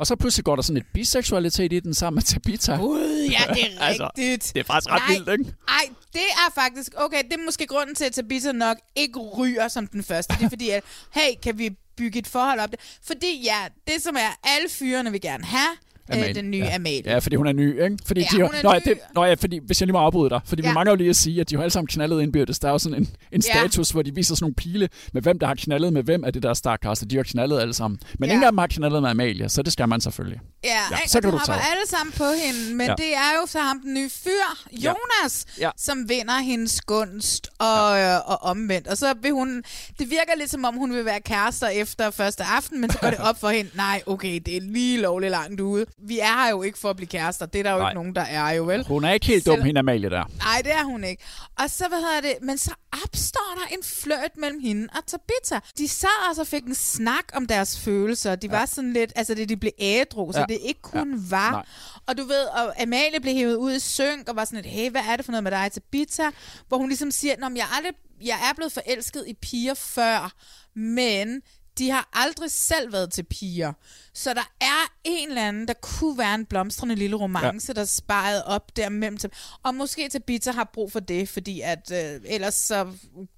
[0.00, 2.76] Og så pludselig går der sådan lidt biseksualitet i den sammen med Tabitha.
[2.76, 4.54] Gud, ja, det er Altså, rigtigt.
[4.54, 5.56] det er faktisk ret Nej, vildt, ikke?
[5.68, 6.92] Ej, det er faktisk...
[6.96, 10.34] Okay, det er måske grunden til, at Tabitha nok ikke ryger som den første.
[10.38, 12.70] Det er fordi, at, hey, kan vi bygge et forhold op?
[13.02, 15.76] Fordi ja, det som er, alle fyrene vil gerne have,
[16.14, 16.74] øh, den nye ja.
[16.74, 17.02] Amalie.
[17.04, 17.96] Ja, fordi hun er ny, ikke?
[18.06, 18.80] Fordi Ja, de, hun er nå, ny.
[18.84, 20.68] Det, nå ja, fordi, hvis jeg lige må afbryde dig, fordi ja.
[20.68, 22.58] Vi mangler jo lige at sige, at de har alle sammen knaldet indbyrdes.
[22.58, 23.58] Der er jo sådan en, en Ja.
[23.58, 26.32] status, hvor de viser sådan nogle pile med, hvem der har knaldet med hvem af
[26.32, 28.00] det der Starcast, de har knaldet alle sammen.
[28.18, 28.32] Men Ja.
[28.32, 30.40] ingen af dem har knaldet med Amalie, så det skal man selvfølgelig.
[30.64, 31.10] Ja, Ja, ikke?
[31.10, 32.94] så kan du tage alle sammen på hende, men Ja.
[32.98, 35.64] det er jo så ham den nye fyr, Jonas, Ja.
[35.64, 35.70] Ja.
[35.76, 38.16] som vinder hendes gunst og, ja.
[38.16, 38.86] og omvendt.
[38.86, 39.62] Og så vil hun,
[39.98, 43.10] det virker lidt som om hun vil være kærester efter første aften, men så går
[43.10, 45.86] det op for hende, nej, okay, det er lige lovligt langt ude.
[46.02, 47.88] Vi er her jo ikke for at blive kærester, det er der jo Nej.
[47.88, 48.84] ikke nogen, der er jo vel.
[48.86, 50.24] Hun er ikke helt dum, Selv- hende Amalie der.
[50.38, 51.22] Nej, det er hun ikke.
[51.58, 52.70] Og så, hvad hedder det, men så
[53.04, 55.58] opstår der en flirt mellem hende og Tabitha.
[55.78, 58.34] De sad og fik en snak om deres følelser.
[58.36, 60.44] De var sådan lidt, altså det de blev ædru, så Ja.
[60.48, 61.50] det ikke kun var.
[61.50, 61.64] Nej.
[62.06, 64.90] Og du ved, og Amalie blev hævet ud i synk og var sådan lidt, hey,
[64.90, 66.22] hvad er det for noget med dig, Tabitha?
[66.68, 67.92] Hvor hun ligesom siger, men jeg, aldrig,
[68.24, 70.32] jeg er blevet forelsket i piger før,
[70.76, 71.42] men
[71.80, 73.72] de har aldrig selv været til piger.
[74.14, 77.80] Så der er en eller anden, der kunne være en blomstrende lille romance, ja.
[77.80, 79.30] der sparet op der mellem dem.
[79.62, 82.86] Og måske Tabitha har brug for det, fordi at øh, ellers så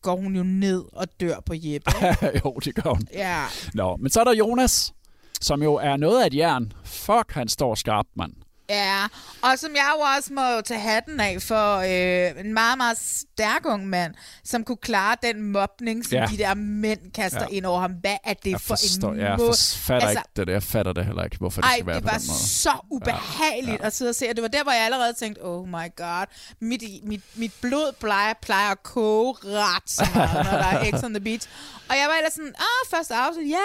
[0.02, 1.90] går hun jo ned og dør på Jeppe.
[2.44, 3.08] jo, det gør hun.
[3.12, 3.44] ja.
[3.74, 4.94] Nå, men så er der Jonas,
[5.40, 6.72] som jo er noget af et jern.
[6.84, 8.32] Fuck, han står skarpt, mand.
[8.68, 9.06] Ja,
[9.42, 13.66] og som jeg jo også må tage hatten af for øh, en meget, meget stærk
[13.66, 16.26] ung mand, som kunne klare den mobning, som Ja.
[16.30, 17.56] de der mænd kaster Ja.
[17.56, 17.92] ind over ham.
[17.92, 19.52] Hvad er det Jeg for forstår, en jeg måde?
[19.76, 20.52] fatter altså, ikke det der.
[20.52, 22.38] Jeg fatter det heller ikke, hvorfor det Ej, skal være det på var den måde.
[22.38, 23.86] så ubehageligt ja.
[23.86, 26.26] at sidde og se, og det var der, hvor jeg allerede tænkte, oh my god,
[26.60, 31.04] mit, mit, mit blod plejer, plejer at koge ret så meget, når der er X
[31.04, 31.48] on the beach.
[31.88, 33.56] Og jeg var ellers sådan, ah, første afsnit, ja,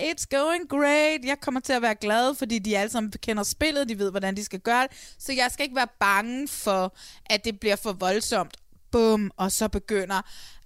[0.00, 3.42] yeah, it's going great, jeg kommer til at være glad, fordi de alle sammen kender
[3.42, 6.94] spillet, de ved, hvordan de skal gøre det, så jeg skal ikke være bange for,
[7.26, 8.56] at det bliver for voldsomt.
[8.90, 10.22] Bum, og så begynder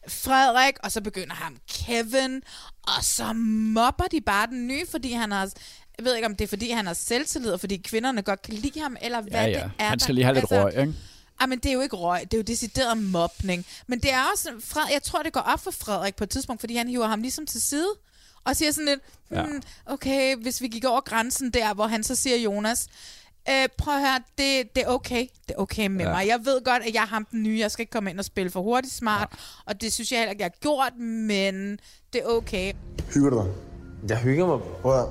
[0.08, 2.42] Frederik, og så begynder ham Kevin,
[2.82, 5.50] og så mobber de bare den nye, fordi han har...
[5.98, 8.54] Jeg ved ikke, om det er, fordi han har selvtillid, og fordi kvinderne godt kan
[8.54, 9.52] lide ham, eller hvad Ja, ja.
[9.52, 9.88] det er.
[9.88, 10.94] Han skal lige have lidt altså, røg, ikke?
[11.40, 13.66] Ej, men det er jo ikke røg, det er jo decideret mobning.
[13.86, 16.62] Men det er også, Fred, jeg tror, det går op for Frederik på et tidspunkt,
[16.62, 17.88] fordi han hiver ham ligesom til side,
[18.44, 19.00] og siger sådan lidt,
[19.30, 19.44] Ja.
[19.46, 22.86] hmm, okay, hvis vi gik over grænsen der, hvor han så siger Jonas,
[23.48, 26.10] øh, prøv at høre, det, det er okay, det er okay med Ja.
[26.10, 26.26] mig.
[26.26, 28.24] Jeg ved godt, at jeg er ham den nye, jeg skal ikke komme ind og
[28.24, 29.36] spille for hurtigt smart, ja.
[29.66, 31.78] og det synes jeg heller ikke, jeg har gjort, men
[32.12, 32.72] det er okay.
[33.14, 33.46] Hygger du dig?
[34.08, 34.58] Jeg hygger mig.
[34.82, 35.06] Prøv at.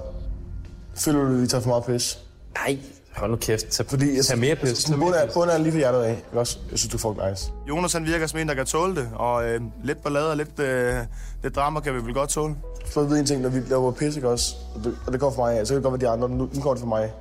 [0.95, 2.19] Føler du, at vi tager for meget pis?
[2.53, 2.77] Nej,
[3.15, 3.67] hold nu kæft.
[3.67, 4.85] Tag, Fordi jeg, tag mere pis.
[4.89, 6.11] Er, bunden er lige for hjertet af.
[6.11, 6.57] Ikke også?
[6.71, 7.51] Jeg synes, du er fucking nice.
[7.69, 10.59] Jonas han virker som en, der kan tåle det, og øh, lidt ballade og lidt,
[10.59, 10.95] øh,
[11.43, 12.55] lidt drama kan vi vel godt tåle.
[12.85, 14.55] For at vide en ting, når vi laver pis, ikke også?
[14.75, 15.67] Og det, og det går for mig af.
[15.67, 16.29] Så kan det godt være de andre.
[16.29, 17.11] Nu, nu går det for mig.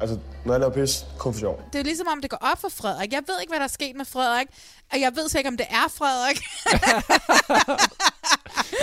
[0.00, 1.62] Altså, når jeg laver pis, kun for sjov.
[1.72, 3.12] Det er ligesom om, det går op for Frederik.
[3.12, 4.46] Jeg ved ikke, hvad der er sket med Frederik,
[4.92, 6.38] og jeg ved så ikke, om det er Frederik.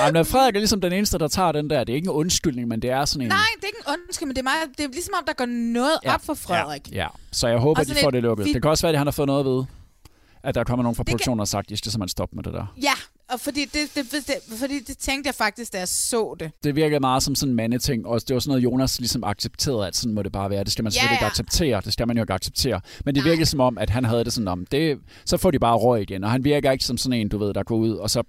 [0.02, 1.84] Ej, men Frederik er ligesom den eneste, der tager den der.
[1.84, 3.28] Det er ikke en undskyldning, men det er sådan en...
[3.28, 5.34] Nej, det er ikke en undskyld, men det er, meget, det er ligesom om, der
[5.34, 6.14] går noget ja.
[6.14, 6.92] op for Frederik.
[6.92, 7.08] Ja, ja.
[7.32, 8.46] Så jeg håber, at de får et- det lukket.
[8.46, 9.66] vi- Det kan også være, at han har fået noget at vide.
[10.44, 12.36] At der kommer nogen fra Det kan- produktionen og sagt, at I skal simpelthen stoppe
[12.36, 12.66] med det der.
[12.82, 12.94] Ja,
[13.30, 16.52] og fordi det, det, det, fordi det tænkte jeg faktisk, da jeg så det.
[16.64, 19.88] Det virker meget som sådan en mandeting, og det var sådan noget, Jonas ligesom accepterede,
[19.88, 20.64] at sådan må det bare være.
[20.64, 21.82] Det skal man Ja, slet ikke acceptere.
[21.86, 22.82] Det skal man jo ikke acceptere.
[23.06, 25.60] Men det virker som om, at han havde det sådan om, det, så får de
[25.60, 26.24] bare røg igen.
[26.24, 28.24] Og han virker ikke som sådan en, du ved, der går ud og så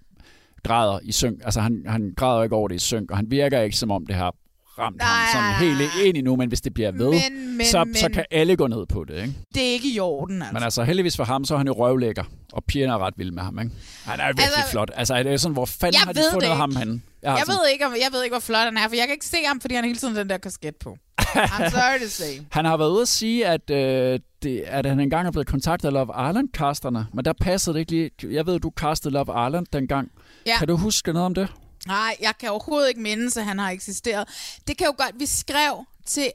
[0.62, 1.40] græder i synk.
[1.44, 4.06] Altså han, han græder ikke over det i synk, og han virker ikke som om
[4.06, 4.34] det har
[4.78, 7.84] ramt Nej, ham sådan helt ind endnu, men hvis det bliver ved, Men, men, så,
[7.84, 9.34] men, så kan alle gå ned på det, ikke?
[9.54, 10.54] det er ikke i orden, altså.
[10.54, 13.32] Men altså heldigvis for ham, så er han jo røvlægger, og pigerne er ret vilde
[13.34, 13.70] med ham, ikke?
[14.04, 14.90] Han er virkelig Altså, flot.
[14.94, 17.00] Altså det er sådan, hvor fanden har de fundet det ham henne?
[17.22, 19.06] Jeg, Jeg sådan- ved, ikke, om, jeg ved ikke, hvor flot han er, for jeg
[19.06, 20.96] kan ikke se ham, fordi han hele tiden den der kasket på.
[21.22, 22.42] I'm sorry to say.
[22.50, 25.88] Han har været ude at sige, at, øh, det, at han engang er blevet kontaktet
[25.88, 28.34] af Love Island-casterne, men der passede det ikke lige.
[28.34, 30.10] Jeg ved, du castede Love Island dengang.
[30.46, 30.58] Ja.
[30.58, 31.48] Kan du huske noget om det?
[31.86, 34.28] Nej, jeg kan overhovedet ikke mindes, at han har eksisteret.
[34.68, 36.32] Det kan jo godt, vi skrev til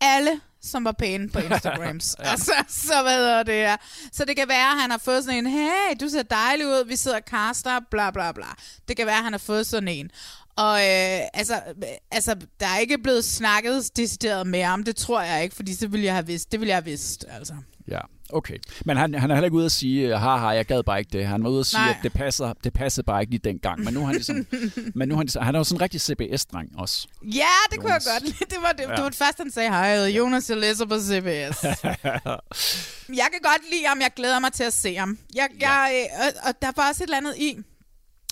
[0.00, 2.16] alle, som var pæne på Instagrams.
[2.18, 2.30] ja.
[2.30, 3.76] altså, så hvad hedder det her.
[4.12, 6.84] Så det kan være, at han har fået sådan en, hey, du ser dejlig ud,
[6.84, 8.46] vi sidder og caster, bla bla bla.
[8.88, 10.10] Det kan være, at han har fået sådan en.
[10.56, 15.20] Og øh, altså, øh, altså, der er ikke blevet snakket decideret mere om det, tror
[15.22, 16.52] jeg ikke, fordi så ville jeg have vidst.
[16.52, 17.54] Det ville jeg have vidst, altså.
[17.88, 18.00] Ja.
[18.32, 18.58] Okay.
[18.84, 21.26] Men han, han er heller ikke ude at sige, haha, jeg gad bare ikke det.
[21.26, 21.90] Han var ude at sige, Nej.
[21.90, 23.84] at det passer, det passede bare ikke lige dengang.
[23.84, 24.46] Men nu er han ligesom,
[24.98, 27.08] men nu er han, ligesom, han er jo sådan en rigtig CBS-dreng også.
[27.22, 28.36] Ja, det kunne jeg godt lide.
[28.54, 28.94] Det var det, Ja.
[28.94, 29.68] det, var det første, han sagde.
[29.68, 31.62] Hej, jeg Jonas, jeg læser på CBS.
[33.22, 34.00] jeg kan godt lide ham.
[34.00, 35.18] Jeg glæder mig til at se ham.
[35.34, 37.58] Jeg, jeg, øh, og, og der var også et eller andet i...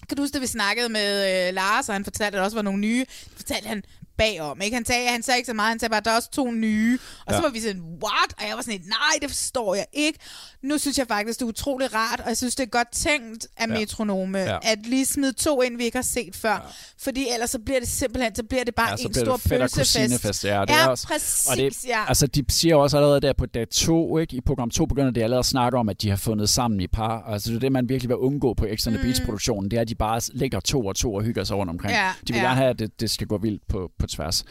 [0.09, 2.57] Kan du huske, da vi snakkede med øh, Lars, og han fortalte, at der også
[2.57, 3.05] var nogle nye...
[3.37, 3.83] Fortalte han
[4.19, 4.75] bagom, ikke?
[4.75, 6.99] Han sagde, han sagde ikke så meget, han sagde bare, der er også to nye.
[7.27, 7.43] Og så Ja.
[7.43, 8.31] var vi sådan, what?
[8.39, 10.19] Og jeg var sådan, nej, det forstår jeg ikke.
[10.63, 13.47] Nu synes jeg faktisk, det er utrolig rart, og jeg synes, det er godt tænkt
[13.57, 13.79] af Ja.
[13.79, 14.59] metronome, Ja.
[14.63, 16.53] at lige smide to ind, vi ikke har set før.
[16.53, 16.59] Ja.
[16.99, 19.49] Fordi ellers så bliver det simpelthen, så bliver det bare Ja, så en stor det
[19.49, 20.45] pølsefest.
[20.45, 22.05] Ja, det ja er også, præcis, og det, ja.
[22.09, 24.37] Altså, de siger også allerede der på dag to, ikke?
[24.37, 26.87] i program 2 begynder de allerede at snakke om, at de har fundet sammen i
[26.87, 27.23] par.
[27.33, 29.71] Altså, det er det, man virkelig vil undgå på X on the Beach-produktionen.
[29.71, 31.93] Det er, at de bare ligger to og to og hygger sig rundt omkring.
[31.95, 32.47] Ja, de vil ja.
[32.47, 34.45] gerne have, at det, det skal gå vildt på, på tværs.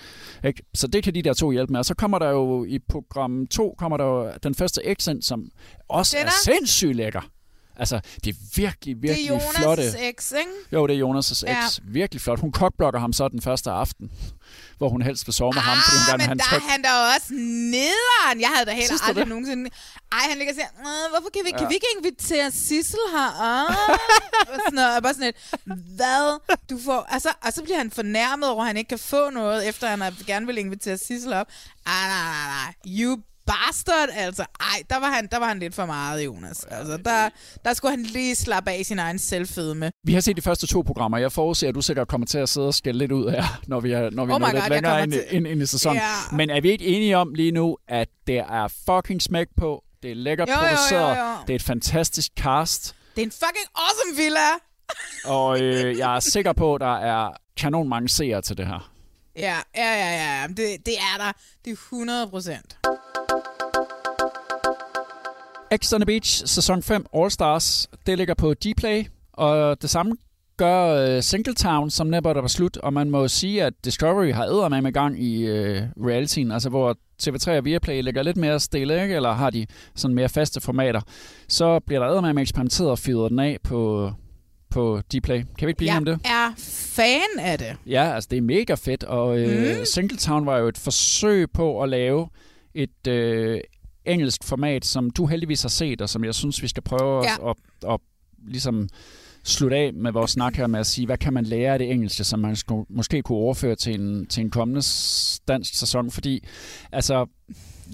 [0.43, 0.63] Ikke?
[0.73, 1.79] Så det kan de der to hjælpe med.
[1.79, 5.21] Og så kommer der jo i program 2, kommer der jo den første X ind,
[5.21, 5.49] som
[5.89, 7.21] også Den er er- sindssygt lækker.
[7.79, 9.83] Altså, det er virkelig, det virkelig er flotte.
[9.83, 10.49] Jonas' ex, ikke?
[10.73, 11.65] Jo, det er Jonas' Ja.
[11.65, 11.79] eks.
[11.87, 12.39] Virkelig flot.
[12.39, 14.11] Hun kokblokker ham så den første aften,
[14.77, 16.39] hvor hun helst vil sove med ham, fordi hun gerne vil Ah, have men en
[16.39, 16.57] der tryg...
[16.65, 17.29] er han da også
[17.75, 18.37] nederen.
[18.45, 19.29] Jeg havde da heller aldrig det?
[19.33, 19.69] nogensinde...
[20.11, 21.67] Ej, han ligger og siger, "Øh, hvorfor kan vi, kan Ja.
[21.67, 23.29] vi ikke invitere Sissel her?
[23.49, 23.69] Ah.
[24.51, 24.95] og sådan noget.
[24.97, 25.35] Og bare sådan et,
[25.97, 26.39] hvad?
[26.69, 26.99] Du får...
[27.09, 29.99] Altså, og så bliver han fornærmet over, at han ikke kan få noget, efter han
[30.27, 31.47] gerne vil invitere Sissel op.
[31.85, 32.73] Ej, nej, nej, nej.
[32.99, 34.45] You bastard, altså.
[34.59, 36.63] Ej, der var han, der var han lidt for meget, Jonas.
[36.63, 37.29] Altså, der,
[37.65, 39.91] der skulle han lige slappe af i sin egen selvfedme.
[40.03, 41.17] Vi har set de første to programmer.
[41.17, 43.79] Jeg forudser, at du sikkert kommer til at sidde og skælde lidt ud her, når
[43.79, 45.97] vi er, når vi Oh når lidt God, længere ind, til- ind, ind i sæsonen.
[45.97, 46.35] Ja.
[46.37, 50.11] Men er vi ikke enige om lige nu, at det er fucking smæk på, det
[50.11, 51.23] er lækkert Jo, jo, jo, produceret, jo.
[51.47, 54.49] det er et fantastisk cast, Det er en fucking awesome villa.
[55.37, 58.91] og øh, jeg er sikker på, at der er kanon mange seere til det her.
[59.37, 60.41] Ja, ja, ja, ja.
[60.41, 60.47] ja.
[60.47, 61.31] Det, det er der.
[61.65, 62.77] Det er 100 procent.
[65.75, 70.15] X on the Beach, sæson 5, All Stars, det ligger på Dplay, og det samme
[70.57, 74.31] gør øh, Singletown, som netop der var slut, og man må jo sige, at Discovery
[74.31, 78.37] har æder med i gang i øh, realityen, altså hvor TV3 og Viaplay ligger lidt
[78.37, 79.15] mere stille, ikke?
[79.15, 81.01] eller har de sådan mere faste formater,
[81.47, 84.11] så bliver der æder med eksperimenteret og fyret den af på,
[84.69, 85.43] på Dplay.
[85.57, 86.19] Kan vi ikke blive om det?
[86.23, 87.75] Jeg er fan af det.
[87.85, 89.85] Ja, altså det er mega fedt, og øh, Mm.
[89.85, 92.27] Singletown var jo et forsøg på at lave
[92.73, 93.59] et øh,
[94.07, 97.49] engelsk format, som du heldigvis har set, og som jeg synes, vi skal prøve Ja.
[97.49, 97.99] at, at, at
[98.47, 98.89] ligesom
[99.43, 101.91] slutte af med vores snak her med at sige, hvad kan man lære af det
[101.91, 104.81] engelske, som man skulle, måske kunne overføre til en, til en kommende
[105.47, 106.43] dansk sæson, fordi
[106.91, 107.25] altså,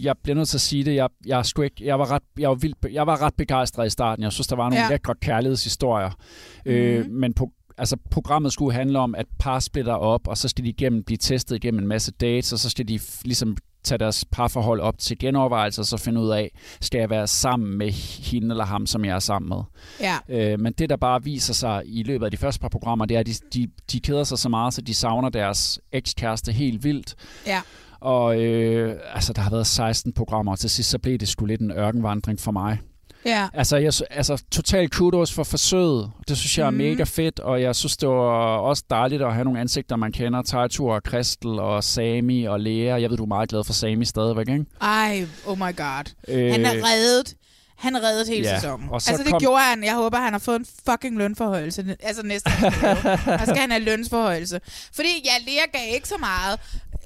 [0.01, 2.49] jeg bliver nødt til at sige det, jeg, jeg, sgu ikke, jeg, var, ret, jeg,
[2.49, 4.83] var, vildt, jeg var ret begejstret i starten, jeg synes, der var nogle Ja.
[4.83, 4.89] ja.
[4.89, 6.71] lækre kærlighedshistorier, mm-hmm.
[6.71, 10.63] øh, men på, altså, programmet skulle handle om, at par splitter op, og så skal
[10.63, 14.25] de igennem, blive testet igennem en masse dates, og så skal de ligesom tage deres
[14.31, 17.91] parforhold op til genovervejelse, og så finde ud af, skal jeg være sammen med
[18.31, 19.63] hende eller ham, som jeg er sammen med.
[19.99, 20.17] Ja.
[20.29, 23.15] Øh, men det, der bare viser sig i løbet af de første par programmer, det
[23.15, 26.83] er, at de, de, de keder sig så meget, så de savner deres ekskæreste helt
[26.83, 27.15] vildt.
[27.47, 27.61] Ja.
[27.99, 31.45] Og øh, altså, der har været 16 programmer, og til sidst så blev det sgu
[31.45, 32.77] lidt en ørkenvandring for mig.
[33.25, 33.47] Ja.
[33.53, 36.11] Altså, jeg, altså total kudos for forsøget.
[36.27, 36.77] Det synes jeg er Mhm.
[36.77, 40.41] mega fedt, og jeg synes, det var også dejligt at have nogle ansigter, man kender.
[40.41, 42.99] Tejtur og Kristel og Sami og Lea.
[43.01, 44.65] Jeg ved, du er meget glad for Sami stadigvæk, ikke?
[44.81, 46.13] Ej, oh my god.
[46.27, 47.33] Øh, Han er reddet.
[47.77, 48.89] Han reddede hele ja, sæsonen.
[48.93, 49.83] Altså, det kom- gjorde han.
[49.83, 51.95] Jeg håber, han har fået en fucking lønforhøjelse.
[51.99, 54.59] Altså, næste Der skal han have lønsforhøjelse.
[54.95, 56.59] Fordi, ja, Lea gav ikke så meget.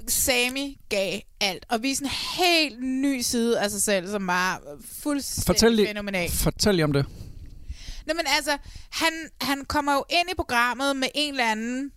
[0.08, 1.66] Sami gav alt.
[1.70, 4.62] Og viste en helt ny side af sig selv, som var
[5.04, 6.32] fuldstændig Fortæl, lige, fænomenal.
[6.32, 7.06] fortæl lige om det.
[8.06, 8.58] Nå, men altså,
[8.92, 11.92] han, han kommer jo ind i programmet med en eller anden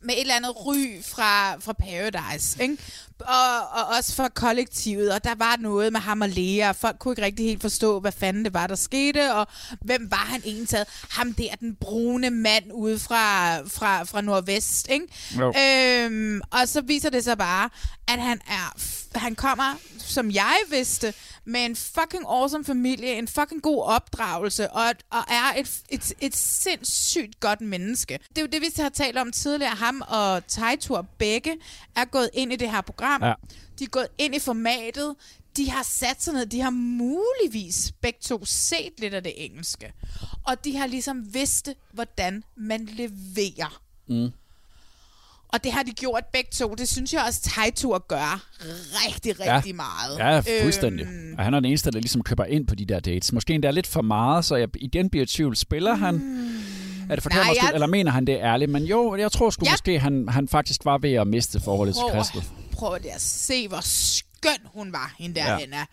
[0.00, 2.76] med et eller andet ry fra, fra Paradise, ikke?
[3.20, 6.98] Og, og også fra kollektivet, og der var noget med ham og Lea, og folk
[6.98, 9.46] kunne ikke rigtig helt forstå, hvad fanden det var, der skete, og
[9.80, 10.84] hvem var han egentlig?
[11.10, 15.06] Ham der, den brune mand ude fra, fra, fra Nordvest, ikke?
[15.38, 15.52] Jo.
[15.60, 17.70] Øhm, og så viser det sig bare,
[18.08, 18.76] at han er,
[19.18, 24.90] han kommer, som jeg vidste, med en fucking awesome familie, en fucking god opdragelse, og,
[25.10, 28.18] og er et, et, et sindssygt godt menneske.
[28.28, 29.74] Det er jo det, vi har talt om tidligere.
[29.74, 31.56] Ham og Tejtur begge
[31.96, 33.07] er gået ind i det her program.
[33.22, 33.34] Ja.
[33.78, 35.14] De er gået ind i formatet.
[35.56, 36.46] De har sat sig ned.
[36.46, 39.92] De har muligvis begge to set lidt af det engelske.
[40.44, 43.80] Og de har ligesom vidst, hvordan man leverer.
[44.08, 44.30] Mm.
[45.48, 46.74] Og det har de gjort begge to.
[46.74, 48.46] Det synes jeg også, Tejtur gør
[49.06, 50.18] rigtig, rigtig meget.
[50.18, 51.06] Ja, fuldstændig.
[51.06, 53.32] Øhm, Og han er den eneste, der ligesom køber ind på de der dates.
[53.32, 55.56] Måske endda lidt for meget, så jeg igen bliver i tvivl.
[55.56, 56.14] Spiller han?
[57.10, 58.70] Er det forkert Nej, måske, jeg- eller mener han det ærligt?
[58.70, 59.70] Men jo, jeg tror sgu Ja.
[59.70, 62.44] måske, han, han faktisk var ved at miste forholdet til prøv, Kristel.
[62.72, 65.52] prøv at se, hvor skøn hun var, hende der, Ja.
[65.52, 65.62] ja.
[65.62, 65.84] Anna.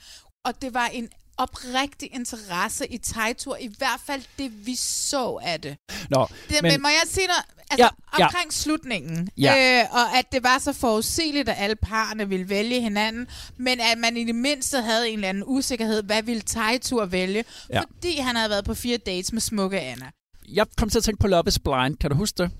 [0.46, 5.62] Og det var en oprigtig interesse i Tejtur, i hvert fald det, vi så af
[5.62, 5.78] det.
[6.10, 7.44] Nå, Det, men, men må jeg sige noget?
[7.72, 7.84] Altså,
[8.18, 8.26] Ja, ja.
[8.26, 9.82] omkring slutningen, Ja.
[9.82, 13.98] øh, og at det var så forudsigeligt, at alle parerne ville vælge hinanden, men at
[13.98, 17.80] man i det mindste havde en eller anden usikkerhed, hvad ville Tejtur vælge, Ja.
[17.80, 20.06] fordi han havde været på fire dates med smukke Anna.
[20.54, 21.98] Jeg kom til at tænke på Love is Blind.
[21.98, 22.52] Kan du huske det?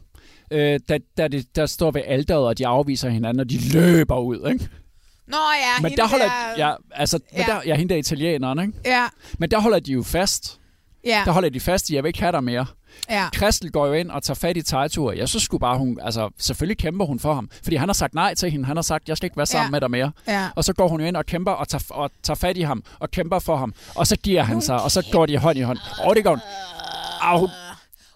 [0.52, 4.20] Øh, da, da det, der står ved alderet, og de afviser hinanden, og de løber
[4.20, 4.70] ud, ikke?
[5.28, 7.38] Nå ja, men der holder, der, ja, altså, ja.
[7.38, 8.74] Men der, ja, hende der italieneren, ikke?
[8.86, 9.06] ja,
[9.40, 10.60] Men der holder de jo fast.
[11.06, 12.66] ja, Der holder de fast i, jeg vil ikke have dig mere.
[13.10, 13.30] ja.
[13.34, 15.12] Kristel går jo ind og tager fat i Tejtur.
[15.12, 16.00] Jeg synes sgu bare, hun...
[16.02, 17.50] Altså, selvfølgelig kæmper hun for ham.
[17.64, 18.66] Fordi han har sagt nej til hende.
[18.66, 19.72] Han har sagt, jeg skal ikke være sammen Ja.
[19.72, 20.12] med dig mere.
[20.28, 20.50] Ja.
[20.56, 22.84] Og så går hun jo ind og kæmper og tager, og tager fat i ham
[23.00, 23.74] og kæmper for ham.
[23.96, 25.78] Og så giver han sig, og så går de hånd i hånd.
[26.04, 26.40] Og det går hun.
[27.22, 27.48] Au.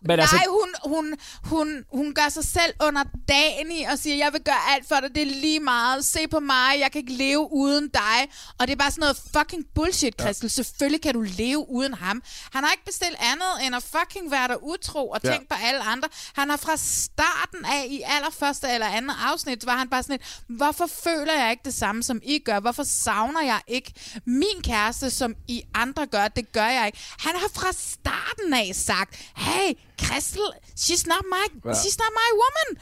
[0.01, 4.15] Men Nej, altså, hun, hun, hun, hun gør sig selv under dagen i og siger,
[4.15, 6.05] jeg vil gøre alt for dig, det er lige meget.
[6.05, 8.29] Se på mig, jeg kan ikke leve uden dig.
[8.59, 10.45] Og det er bare sådan noget fucking bullshit, Christel.
[10.45, 10.49] Ja.
[10.49, 12.21] Selvfølgelig kan du leve uden ham.
[12.53, 15.31] Han har ikke bestilt andet end at fucking være der utro og Ja.
[15.31, 16.09] tænke på alle andre.
[16.35, 20.41] Han har fra starten af i allerførste eller andet afsnit, var han bare sådan et,
[20.49, 22.59] hvorfor føler jeg ikke det samme, som I gør?
[22.59, 23.93] Hvorfor savner jeg ikke
[24.25, 26.27] min kæreste, som I andre gør?
[26.27, 26.99] Det gør jeg ikke.
[27.19, 31.47] Han har fra starten af sagt, hey, Christel, she's not my,
[31.81, 32.81] she's not my woman.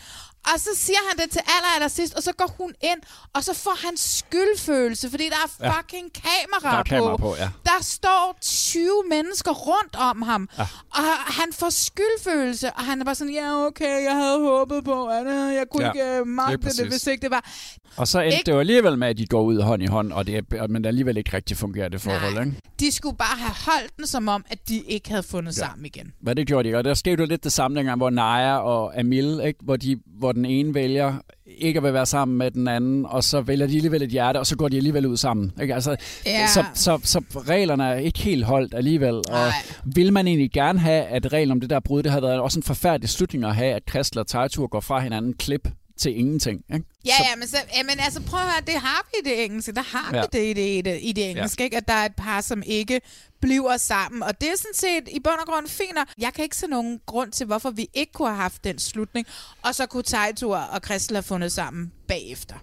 [0.53, 2.99] Og så siger han det til aller, aller sidst, og så går hun ind,
[3.33, 5.71] og så får han skyldfølelse, fordi der er Ja.
[5.77, 7.17] fucking kamera, Der er kamera på.
[7.17, 7.49] på, ja.
[7.65, 10.67] Der står 20 mennesker rundt om ham, Ja.
[10.89, 15.05] og han får skyldfølelse, og han er bare sådan, ja okay, jeg havde håbet på,
[15.07, 17.51] at øh, jeg kunne Ja, ikke uh, magte det, hvis ikke det var.
[17.97, 20.11] og så endte Ikke- det jo alligevel med, at de går ud hånd i hånd,
[20.13, 22.43] og det er, men det alligevel ikke rigtig fungerer, det forhold, Nej.
[22.43, 22.61] ikke?
[22.79, 25.65] De skulle bare have holdt den som om, at de ikke havde fundet Ja.
[25.65, 26.13] sammen igen.
[26.21, 28.99] Men det gjorde de og der skete jo lidt det samme dengang, hvor Naja og
[28.99, 29.59] Amil, ikke?
[29.63, 31.13] Hvor, de, hvor den ene vælger
[31.57, 34.37] ikke at vil være sammen med den anden, og så vælger de alligevel et hjerte,
[34.37, 35.51] og så går de alligevel ud sammen.
[35.61, 35.75] Ikke?
[35.75, 35.95] Altså,
[36.25, 36.47] Ja.
[36.47, 39.15] så, så, så reglerne er ikke helt holdt alligevel.
[39.15, 39.51] Og Nej.
[39.85, 42.59] vil man egentlig gerne have, at reglen om det der brud, det havde været også
[42.59, 46.61] en forfærdelig slutning at have, at Kristel og Tejtur går fra hinanden klip til ingenting.
[46.73, 46.85] Ikke?
[47.05, 49.33] Ja, så, ja, men, så, ja, men altså prøv at høre, det har vi i
[49.33, 49.71] det engelske.
[49.71, 50.21] Der har Ja.
[50.21, 51.77] vi det i det, i det, i det engelske, ikke?
[51.77, 53.01] at der er et par, som ikke
[53.41, 54.23] bliver sammen.
[54.23, 55.97] Og det er sådan set i bund og grund fint.
[56.17, 59.27] Jeg kan ikke se nogen grund til, hvorfor vi ikke kunne have haft den slutning,
[59.61, 62.55] og så kunne Tejtur og Christel have fundet sammen bagefter.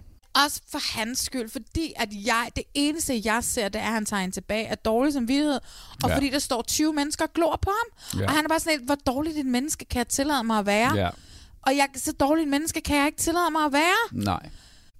[0.45, 4.05] Også for hans skyld, fordi at jeg, det eneste, jeg ser, det er, at han
[4.05, 5.59] tager hende tilbage af dårlig samvittighed,
[6.03, 6.15] og Ja.
[6.15, 8.19] fordi der står 20 mennesker og glor på ham.
[8.21, 8.25] Ja.
[8.25, 10.65] Og han er bare sådan et, hvor dårligt et menneske kan jeg tillade mig at
[10.65, 10.95] være?
[10.97, 11.09] ja.
[11.65, 14.23] Og jeg, så dårligt et menneske kan jeg ikke tillade mig at være.
[14.25, 14.49] Nej.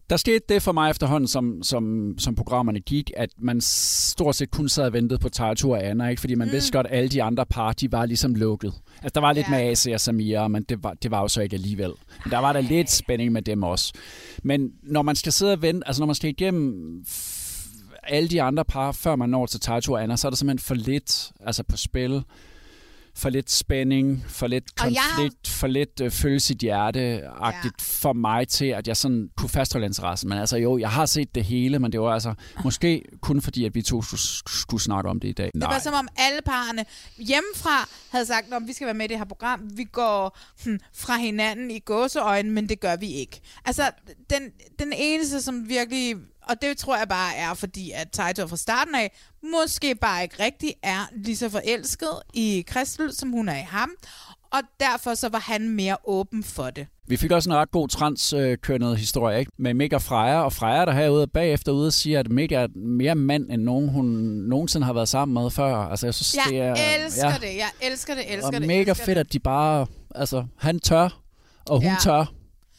[0.09, 4.51] Der skete det for mig efterhånden, som, som, som programmerne gik, at man stort set
[4.51, 6.19] kun sad og ventede på Tartur og Anna, ikke?
[6.19, 6.51] fordi man mm.
[6.53, 8.73] vidste godt, at alle de andre par, de var ligesom lukket.
[9.01, 9.51] Altså, der var lidt Ja.
[9.51, 11.91] med AC og Samira, men det var, det var jo så ikke alligevel.
[12.23, 13.93] Men der var der lidt spænding med dem også.
[14.43, 17.03] Men når man skal sidde og vente, altså når man skal igennem
[18.03, 20.65] alle de andre par, før man når til Tartur og Anna, så er der simpelthen
[20.65, 22.21] for lidt altså på spil.
[23.17, 27.83] For lidt spænding, for lidt Og jeg konflikt, for lidt øh, følge sit hjerte-agtigt ja.
[27.83, 30.29] for mig til, at jeg sådan kunne fastholde interessen.
[30.29, 33.65] Men altså jo, jeg har set det hele, men det var altså måske kun fordi,
[33.65, 35.51] at vi to skulle, snakke om det i dag.
[35.53, 36.85] Det var som om alle parerne
[37.17, 39.59] hjemmefra havde sagt, at vi skal være med i det her program.
[39.77, 43.41] Vi går hm, fra hinanden i gåseøjne, men det gør vi ikke.
[43.65, 43.91] Altså,
[44.29, 46.15] den, den eneste, som virkelig...
[46.49, 49.11] Og det tror jeg bare er, fordi at Taito fra starten af
[49.43, 53.89] måske bare ikke rigtig er lige så forelsket i Kristel, som hun er i ham.
[54.51, 56.87] Og derfor så var han mere åben for det.
[57.07, 59.51] Vi fik også en ret god transkønnet historie ikke?
[59.57, 63.15] med Mega Freja, og Freja der herude bagefter ude og siger, at Mega er mere
[63.15, 64.05] mand, end nogen hun
[64.49, 65.75] nogensinde har været sammen med før.
[65.75, 68.67] Altså, jeg synes, Jeg det er, elsker det, jeg elsker det, elsker og det.
[68.67, 69.21] mega elsker fedt, det.
[69.25, 71.21] at de bare, altså, han tør,
[71.69, 71.97] og hun Ja.
[72.01, 72.25] tør.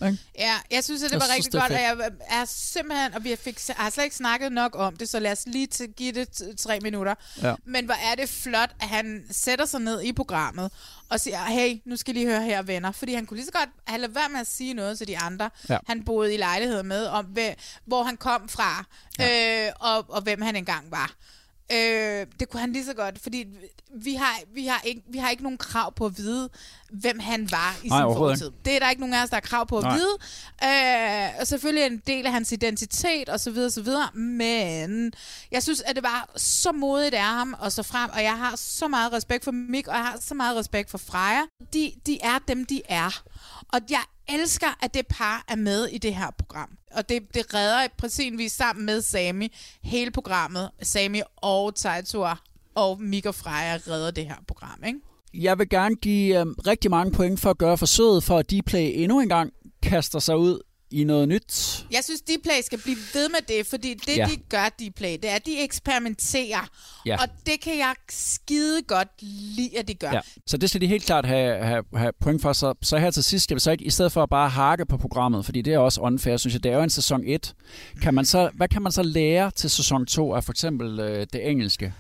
[0.05, 0.19] Ikke?
[0.39, 3.25] Ja, jeg synes, at det Jeg var rigtig det godt, og jeg er simpelthen, og
[3.25, 6.13] vi fik, har slet ikke snakket nok om det, så lad os lige til, give
[6.13, 7.15] det tre minutter.
[7.43, 7.55] Ja.
[7.65, 10.71] Men hvor er det flot, at han sætter sig ned i programmet
[11.09, 12.93] og siger, hey, nu skal I lige høre her, venner.
[12.93, 15.19] Fordi han kunne lige så godt have ladet være med at sige noget til de
[15.19, 15.79] andre, Ja.
[15.87, 17.55] han boede i lejlighed med, om hvem,
[17.85, 18.85] hvor han kom fra,
[19.19, 19.67] ja.
[19.67, 21.13] øh, og, og hvem han engang var.
[21.73, 23.45] Øh, det kunne han lige så godt, fordi
[23.95, 26.49] vi har, vi, har ikke, vi har ikke nogen krav på at vide,
[26.91, 28.51] hvem han var i Nej, sin fortid.
[28.65, 29.97] Det er der ikke nogen af os, der har krav på at Nej.
[29.97, 30.17] vide.
[30.65, 34.09] Øh, og selvfølgelig er en del af hans identitet og så videre, så videre.
[34.15, 35.13] Men
[35.51, 38.57] jeg synes, at det var så modigt af ham og så frem, og jeg har
[38.57, 41.43] så meget respekt for Mik, og jeg har så meget respekt for Freja.
[41.73, 43.23] De, de er dem, de er.
[43.73, 46.69] Og jeg elsker, at det par er med i det her program.
[46.95, 49.53] Og det, det redder præcis sammen med Sami
[49.83, 50.71] hele programmet.
[50.83, 52.41] Sami og Taitur
[52.75, 54.99] og Mika Freja redder det her program, ikke?
[55.35, 58.63] Jeg vil gerne give øh, rigtig mange point for at gøre forsøget for, at de
[58.63, 59.53] play endnu en gang
[59.83, 60.61] kaster sig ud
[60.91, 61.85] i noget nyt.
[61.91, 64.27] Jeg synes, Dplay skal blive ved med det, fordi det, Ja.
[64.31, 66.69] de gør, Dplay, det er, at de eksperimenterer.
[67.07, 67.17] Ja.
[67.23, 69.09] Og det kan jeg skide godt
[69.57, 70.11] lide, at de gør.
[70.13, 70.21] Ja.
[70.47, 72.53] Så det skal de helt klart have, have, have point for.
[72.53, 74.87] Så, så her til sidst skal vi så ikke, i stedet for at bare hakke
[74.87, 77.55] på programmet, fordi det er også unfair, synes jeg, det er jo en sæson 1.
[78.03, 81.27] Kan man så, hvad kan man så lære til sæson 2 af for eksempel øh,
[81.33, 81.93] det engelske?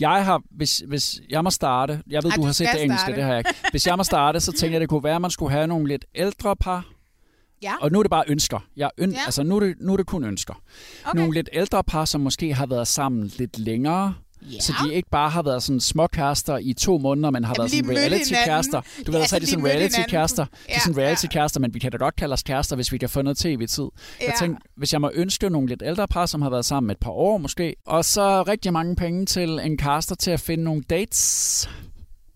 [0.00, 2.82] Jeg har, hvis, hvis jeg må starte, jeg ved, Ej, du du har set det
[2.82, 3.16] engelske, starte.
[3.16, 3.54] det har jeg ikke.
[3.70, 5.88] Hvis jeg må starte, så tænker jeg, det kunne være, at man skulle have nogle
[5.88, 6.86] lidt ældre par,
[7.64, 7.72] Ja.
[7.80, 8.64] og nu er det bare ønsker.
[8.76, 9.18] Jeg øn- Ja.
[9.26, 10.54] Altså, nu er, det, nu er det kun ønsker.
[11.04, 11.18] Okay.
[11.18, 14.14] Nogle lidt ældre par, som måske har været sammen lidt længere.
[14.52, 14.60] Ja.
[14.60, 17.70] Så de ikke bare har været sådan småkærester i to måneder, men har Jamen, været
[17.86, 18.80] sådan reality-kærester.
[19.06, 20.44] Du ved, Ja, så er de sådan reality-kærester.
[20.44, 22.98] De Ja, er sådan reality-kærester, men vi kan da godt kalde os kærester, hvis vi
[22.98, 23.84] kan få noget tv-tid.
[24.20, 24.32] Jeg Ja.
[24.38, 27.10] tænkte, hvis jeg må ønske nogle lidt ældre par, som har været sammen et par
[27.10, 31.70] år måske, og så rigtig mange penge til en caster til at finde nogle dates,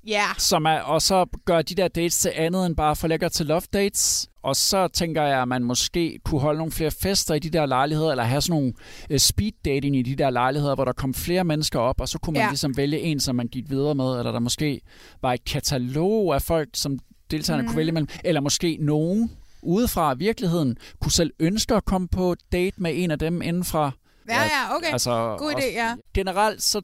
[0.09, 0.27] Ja.
[0.39, 3.47] som er, og så gør de der dates til andet end bare for lækker til
[3.47, 4.29] love dates.
[4.43, 7.67] Og så tænker jeg, at man måske kunne holde nogle flere fester i de der
[7.67, 8.73] lejligheder, eller have sådan nogle
[9.11, 12.19] uh, speed dating i de der lejligheder, hvor der kom flere mennesker op, og så
[12.19, 12.49] kunne man ja.
[12.49, 14.81] ligesom vælge en, som man gik videre med, eller der måske
[15.23, 16.99] var et katalog af folk, som
[17.31, 17.69] deltagerne mm.
[17.69, 19.31] kunne vælge mellem, eller måske nogen
[19.63, 23.91] udefra virkeligheden kunne selv ønske at komme på date med en af dem indenfra.
[24.29, 24.93] Ja, ja, okay.
[24.93, 25.95] Altså, God idé, ja.
[26.15, 26.83] Generelt så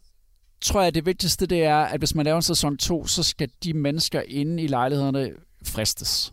[0.61, 3.49] tror jeg, det vigtigste det er, at hvis man laver en sæson 2, så skal
[3.65, 5.31] de mennesker inde i lejlighederne
[5.67, 6.33] fristes.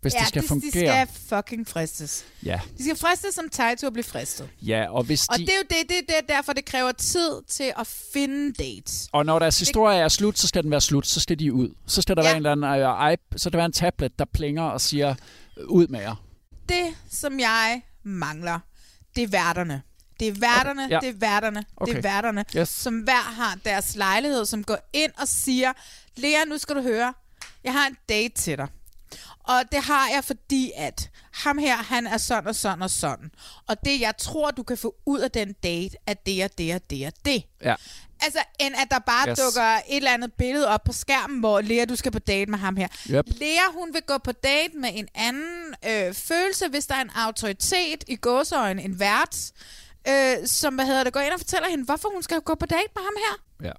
[0.00, 0.70] Hvis ja, det skal de, fungere.
[0.72, 2.24] de skal fucking fristes.
[2.44, 2.60] Ja.
[2.78, 4.48] De skal fristes som Taito at blive fristet.
[4.62, 5.42] ja, og hvis Og de...
[5.42, 9.08] det er jo det, det, det er derfor, det kræver tid til at finde dates.
[9.12, 11.06] Og når deres historie er slut, så skal den være slut.
[11.06, 11.68] Så skal de ud.
[11.86, 12.28] Så skal der Ja.
[12.28, 15.14] være en eller anden uh, så skal der være en tablet, der plinger og siger,
[15.58, 16.24] "Øh, ud med jer.
[16.68, 18.58] Det, som jeg mangler,
[19.16, 19.82] det er værterne.
[20.22, 21.00] Det er værterne, Okay, ja.
[21.00, 21.94] det er værterne, det Okay.
[21.96, 22.68] er værterne, Yes.
[22.68, 25.72] som hver har deres lejlighed, som går ind og siger,
[26.16, 27.14] Lea, nu skal du høre,
[27.64, 28.66] jeg har en date til dig.
[29.44, 33.30] Og det har jeg, fordi at ham her, han er sådan og sådan og sådan.
[33.68, 36.74] Og det, jeg tror, du kan få ud af den date, er det og det
[36.74, 37.42] og det og det.
[37.64, 37.74] Ja.
[38.24, 39.38] Altså, end at der bare Yes.
[39.38, 39.44] yes.
[39.44, 42.58] dukker et eller andet billede op på skærmen, hvor Lea, du skal på date med
[42.58, 42.88] ham her.
[43.10, 43.24] Yep.
[43.28, 47.10] Lea, hun vil gå på date med en anden øh, følelse, hvis der er en
[47.14, 49.50] autoritet i gåseøjne, en vært,
[50.08, 52.66] øh, som, hvad hedder det, går ind og fortæller hende, hvorfor hun skal gå på
[52.66, 53.66] date med ham her.
[53.68, 53.72] Ja.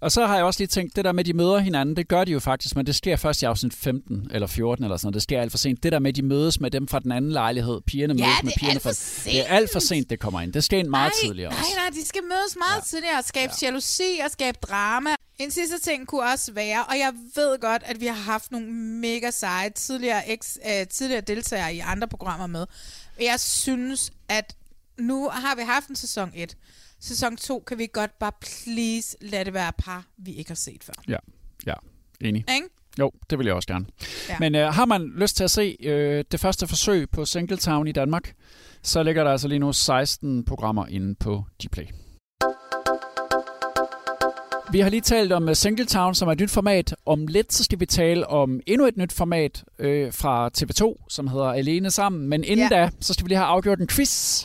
[0.00, 2.08] Og så har jeg også lige tænkt, det der med, at de møder hinanden, det
[2.08, 5.06] gør de jo faktisk, men det sker først i afsnit 15 eller 14 eller sådan
[5.06, 5.14] noget.
[5.14, 5.82] Det sker alt for sent.
[5.82, 8.42] Det der med, at de mødes med dem fra den anden lejlighed, pigerne Ja, mødes
[8.42, 8.90] med er pigerne fra...
[9.30, 10.52] Det er alt for sent, det kommer ind.
[10.52, 11.72] Det skal ind meget nej, tidligere nej, også.
[11.76, 12.84] nej, de skal mødes meget ja.
[12.84, 13.66] tidligere og skabe ja.
[13.66, 15.10] jalousi og skabe drama.
[15.38, 18.66] En sidste ting kunne også være, og jeg ved godt, at vi har haft nogle
[18.72, 22.66] mega seje tidligere, ex, øh, tidligere deltagere i andre programmer med.
[23.20, 24.54] Jeg synes, at
[24.98, 26.56] nu har vi haft en sæson 1.
[27.00, 30.84] Sæson 2 kan vi godt bare please lade det være par, vi ikke har set
[30.84, 30.92] før.
[31.08, 31.16] Ja,
[31.66, 31.74] ja.
[32.20, 32.44] Enig.
[32.54, 32.68] Ikke?
[32.98, 33.86] Jo, det vil jeg også gerne.
[34.28, 34.36] Ja.
[34.40, 37.92] Men øh, har man lyst til at se øh, det første forsøg på Singletown i
[37.92, 38.32] Danmark,
[38.82, 41.84] så ligger der altså lige nu 16 programmer inde på Dplay.
[44.72, 46.94] Vi har lige talt om uh, Singletown, som er et nyt format.
[47.06, 51.26] Om lidt så skal vi tale om endnu et nyt format øh, fra TV2, som
[51.28, 52.28] hedder Alene Sammen.
[52.28, 52.76] Men inden Ja.
[52.82, 54.44] da, så skal vi lige have afgjort en quiz,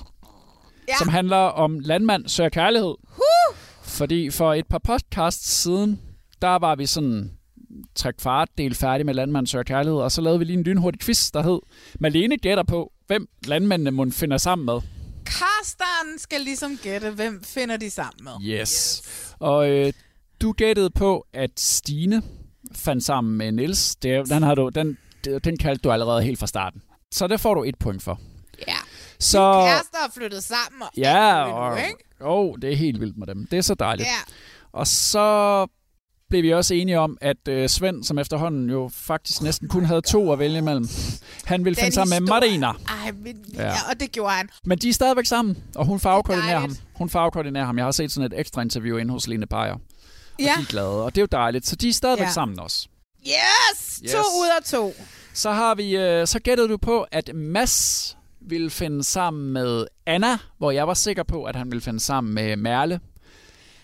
[0.88, 0.98] Ja.
[0.98, 2.96] som handler om landmand søger kærlighed.
[3.08, 3.56] Huh!
[3.84, 6.02] Fordi for et par podcasts siden,
[6.42, 7.32] der var vi sådan
[7.96, 11.02] tre kvart del færdig med Landmand søger kærlighed, og så lavede vi lige en lynhurtig
[11.02, 11.60] quiz, der hed
[12.00, 14.82] Malene gætter på, hvem landmændene må finder sammen med.
[15.26, 18.32] Carsten skal ligesom gætte, hvem finder de sammen med.
[18.42, 18.60] Yes.
[18.60, 19.36] yes.
[19.40, 19.94] Og øh,
[20.42, 22.22] du gættede på, at Stine
[22.76, 23.96] fandt sammen med Niels.
[23.96, 24.98] Det, den, har du, den,
[25.44, 26.82] den kaldte du allerede helt fra starten.
[27.12, 28.20] Så det får du et point for.
[29.24, 30.82] Så, Kærester er flyttet sammen.
[30.82, 31.98] Og ja, og, nu, ikke?
[32.22, 33.48] oh, det er helt vildt med dem.
[33.52, 34.08] Det er så dejligt.
[34.08, 34.34] Ja.
[34.74, 35.68] Og så
[36.30, 40.02] blev vi også enige om, at øh, Svend, som efterhånden jo faktisk næsten kun havde
[40.02, 40.88] to at vælge imellem,
[41.46, 42.68] han ville Den finde sammen med Marina.
[42.68, 43.64] Ej, men, Ja.
[43.64, 43.74] ja.
[43.92, 44.50] og det gjorde han.
[44.66, 46.76] Men de er stadigvæk sammen, og hun farvekoordinerer ham.
[46.96, 47.78] Hun farvekoordinerer ham.
[47.78, 49.74] Jeg har set sådan et ekstra interview inde hos Line Beyer.
[49.74, 49.80] Og
[50.40, 50.54] Ja.
[50.58, 51.68] de er glade, og det er jo dejligt.
[51.68, 52.32] Så de er stadigvæk Ja.
[52.32, 52.88] sammen også.
[53.28, 54.02] Yes!
[54.04, 54.12] Yes.
[54.12, 54.94] To ud af to.
[55.34, 58.18] Så har vi, øh, så gættede du på, at Mads
[58.48, 62.34] ville finde sammen med Anna, hvor jeg var sikker på, at han ville finde sammen
[62.34, 63.00] med Merle.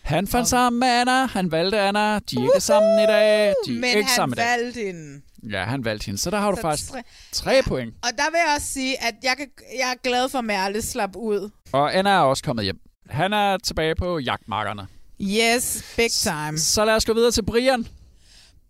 [0.01, 3.76] Han fandt sammen med Anna, han valgte Anna, de er ikke sammen i dag, de
[3.76, 4.45] er Men ikke han sammen i dag.
[4.45, 5.22] valgte hende.
[5.51, 7.01] Ja, han valgte hende, så der har du Så faktisk tre-
[7.32, 7.93] tre point.
[8.03, 9.47] Og der vil jeg også sige, at jeg, kan,
[9.80, 11.49] jeg er glad for, at Merle slap ud.
[11.72, 12.80] Og Anna er også kommet hjem.
[13.10, 14.88] Han er tilbage på jagtmarkerne.
[15.22, 16.57] Yes, big time.
[16.57, 17.88] Så lad os gå videre til Brian.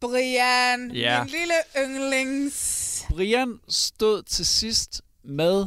[0.02, 1.24] Brian, Ja.
[1.24, 1.54] min lille
[1.88, 3.06] yndlings.
[3.10, 5.66] Brian stod til sidst med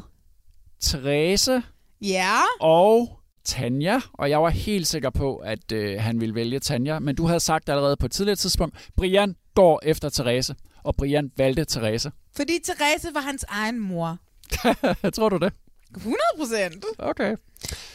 [0.82, 1.62] Therese
[2.00, 2.38] Ja.
[2.60, 7.14] og Tanja, og jeg var helt sikker på, at øh, han ville vælge Tanja, men
[7.16, 10.54] du havde sagt allerede på et tidligere tidspunkt, Brian går efter Therese,
[10.84, 12.12] og Brian valgte Therese.
[12.36, 14.18] Fordi Therese var hans egen mor.
[15.16, 15.52] Tror du det?
[15.96, 16.84] 100 procent.
[16.98, 17.36] Okay.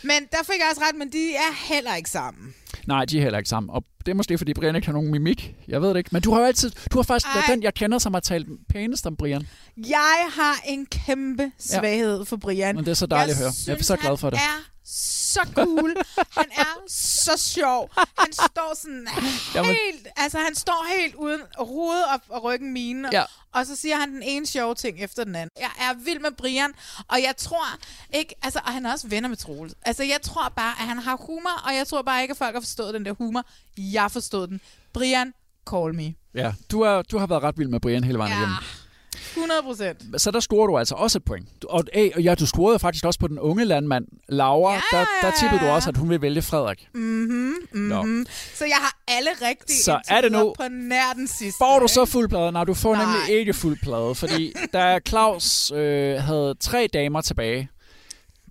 [0.03, 2.53] Men der fik jeg også ret, men de er heller ikke sammen.
[2.87, 3.69] Nej, de er heller ikke sammen.
[3.69, 5.55] Og det er måske, fordi Brian ikke har nogen mimik.
[5.67, 6.09] Jeg ved det ikke.
[6.13, 6.71] Men du har jo altid...
[6.91, 7.53] Du har faktisk været Ej.
[7.55, 9.47] den, jeg kender, som har talt pænest om Brian.
[9.77, 12.23] Jeg har en kæmpe svaghed ja.
[12.23, 12.75] for Brian.
[12.75, 13.51] Men det er så dejligt at høre.
[13.67, 14.39] Jeg er synes, så glad for det.
[14.39, 14.63] Er
[15.45, 15.95] så cool.
[16.31, 17.89] han er så sjov.
[18.17, 19.07] Han står sådan
[19.55, 19.71] Jamen.
[19.71, 20.07] helt...
[20.15, 23.09] Altså, han står helt uden hovedet op og ryggen mine.
[23.11, 23.23] Ja.
[23.53, 25.49] Og så siger han den ene sjove ting efter den anden.
[25.59, 26.73] Jeg er vild med Brian,
[27.07, 27.65] og jeg tror
[28.13, 28.35] ikke...
[28.43, 29.73] Altså, og han er også venner med Troels.
[29.85, 32.53] Altså, jeg tror bare, at han har humor, og jeg tror bare ikke, at folk
[32.55, 33.43] har forstået den der humor.
[33.77, 34.61] Jeg forstod den.
[34.93, 35.33] Brian,
[35.69, 36.13] call me.
[36.33, 38.37] Ja, du, er, du har været ret vild med Brian hele vejen Ja.
[38.37, 38.57] igennem.
[39.37, 40.21] 100 procent.
[40.21, 41.65] Så der scorer du altså også et point.
[41.65, 44.73] Og, hey, og ja, du scorede faktisk også på den unge landmand, Laura.
[44.73, 46.87] Ja, der, der tippede du også, at hun vil vælge Frederik.
[46.93, 48.25] Mhm, mhm.
[48.53, 51.57] Så jeg har alle rigtige Så er det nu- på nær den sidste.
[51.57, 52.51] Får du så fuld plade?
[52.51, 53.05] Nej, du får Nej.
[53.05, 57.69] nemlig ikke fuld plade, fordi da Claus øh, havde tre damer tilbage,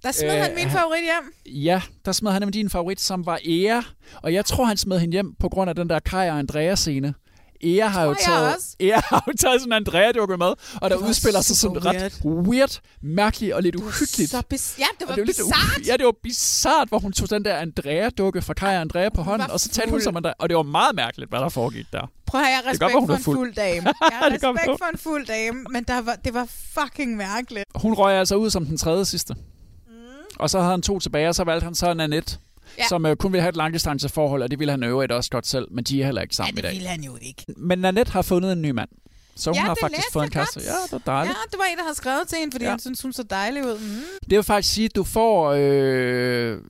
[0.02, 1.54] Der smed Øh, han min favorit hjem.
[1.64, 3.80] ja, der smed han nemlig din favorit, som var Ea.
[4.22, 7.14] Og jeg tror, han smed hende hjem på grund af den der Kai og Andrea-scene.
[7.70, 8.56] Ea har, jo taget.
[8.80, 11.74] Ea har jo taget sådan en Andrea-dukke med, og der Det var udspiller sig sådan
[11.82, 14.30] super ret weird, mærkeligt og lidt uhyggeligt.
[14.30, 15.56] Så bis- ja, det var Og jo lidt bizarrt.
[15.82, 19.08] u- Ja, det var bizart, hvor hun tog den der Andrea-dukke fra Kai og Andrea
[19.08, 20.32] på hånden, var og så talte hun som Andrea.
[20.38, 22.10] Og det var meget mærkeligt, hvad der foregik der.
[22.26, 23.36] Prøv at have, jeg Det respekt godt for en fuld.
[23.36, 23.86] fuld dame.
[24.10, 26.46] Jeg har Det respekt for en fuld dame, men der var, det var
[26.80, 27.64] fucking mærkeligt.
[27.74, 29.34] Hun røg altså ud som den tredje sidste.
[29.34, 29.92] Mm.
[30.38, 32.38] Og så havde han to tilbage, og så valgte han så Ja.
[32.78, 32.88] Ja.
[32.88, 35.68] som øh, kun ville have et langdistanceforhold, og det ville han øvrigt også godt selv,
[35.70, 36.72] men de er heller ikke Ja, sammen det i dag.
[36.72, 37.44] ville han jo ikke.
[37.56, 38.88] Men Nanette har fundet en ny mand.
[39.36, 40.60] Så hun Ja, har det faktisk fået en kæreste.
[40.60, 41.36] Ja, det er dejligt.
[41.36, 42.68] Ja, det var en, der havde skrevet til hende, fordi Ja.
[42.68, 42.72] ja.
[42.72, 43.78] han synes, hun så dejlig ud.
[43.78, 44.02] Mm.
[44.30, 46.60] Det vil faktisk sige, at du får øh,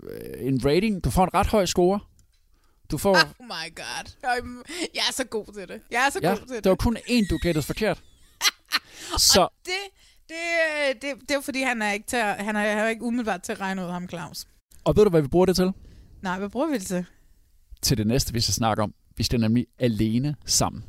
[0.41, 1.05] en rating.
[1.05, 2.01] Du får en ret høj score.
[2.91, 3.15] Du får...
[3.15, 4.11] Oh my god.
[4.95, 5.81] Jeg er så god til det.
[5.91, 6.65] Jeg er så ja, god til det.
[6.65, 8.03] det var kun én, du gættede forkert.
[9.19, 9.73] Så Det,
[10.29, 12.89] det, det, det er jo fordi, han er ikke, til at, han er, han er
[12.89, 14.45] ikke umiddelbart til at regne ud ham, Claus.
[14.85, 15.73] Og ved du, hvad vi bruger det til?
[16.23, 17.05] Nej, hvad bruger vi det til?
[17.83, 18.95] Til det næste, vi skal snakke om.
[19.17, 20.85] Vi skal nemlig alene sammen.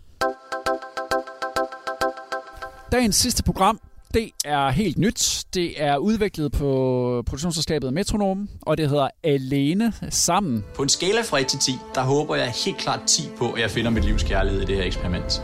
[2.91, 3.79] Dagens sidste program,
[4.13, 5.43] det er helt nyt.
[5.53, 10.65] Det er udviklet på produktionsselskabet Metronom, og det hedder Alene Sammen.
[10.75, 13.61] På en skala fra 1 til 10, der håber jeg helt klart 10 på, at
[13.61, 15.41] jeg finder mit livs kærlighed i det her eksperiment.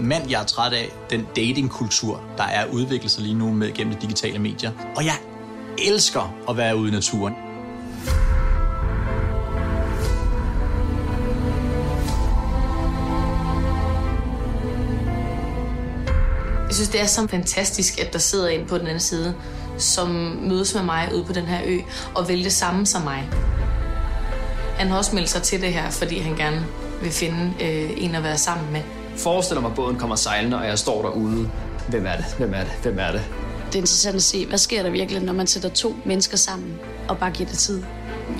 [0.00, 3.94] Men jeg er træt af den datingkultur, der er udviklet sig lige nu med gennem
[3.94, 4.72] de digitale medier.
[4.96, 5.14] Og jeg
[5.88, 7.34] elsker at være ude i naturen.
[16.70, 19.34] Jeg synes, det er så fantastisk, at der sidder en på den anden side,
[19.78, 20.08] som
[20.42, 21.78] mødes med mig ude på den her ø
[22.14, 23.30] og vil det samme som mig.
[24.76, 26.66] Han har også meldt sig til det her, fordi han gerne
[27.02, 28.80] vil finde øh, en at være sammen med.
[29.16, 31.50] Forestiller mig, at båden kommer sejlende, og jeg står derude.
[31.88, 32.24] Hvem er det?
[32.38, 32.72] Hvem er det?
[32.82, 33.22] Hvem er det?
[33.66, 36.74] Det er interessant at se, hvad sker der virkelig, når man sætter to mennesker sammen
[37.08, 37.82] og bare giver det tid.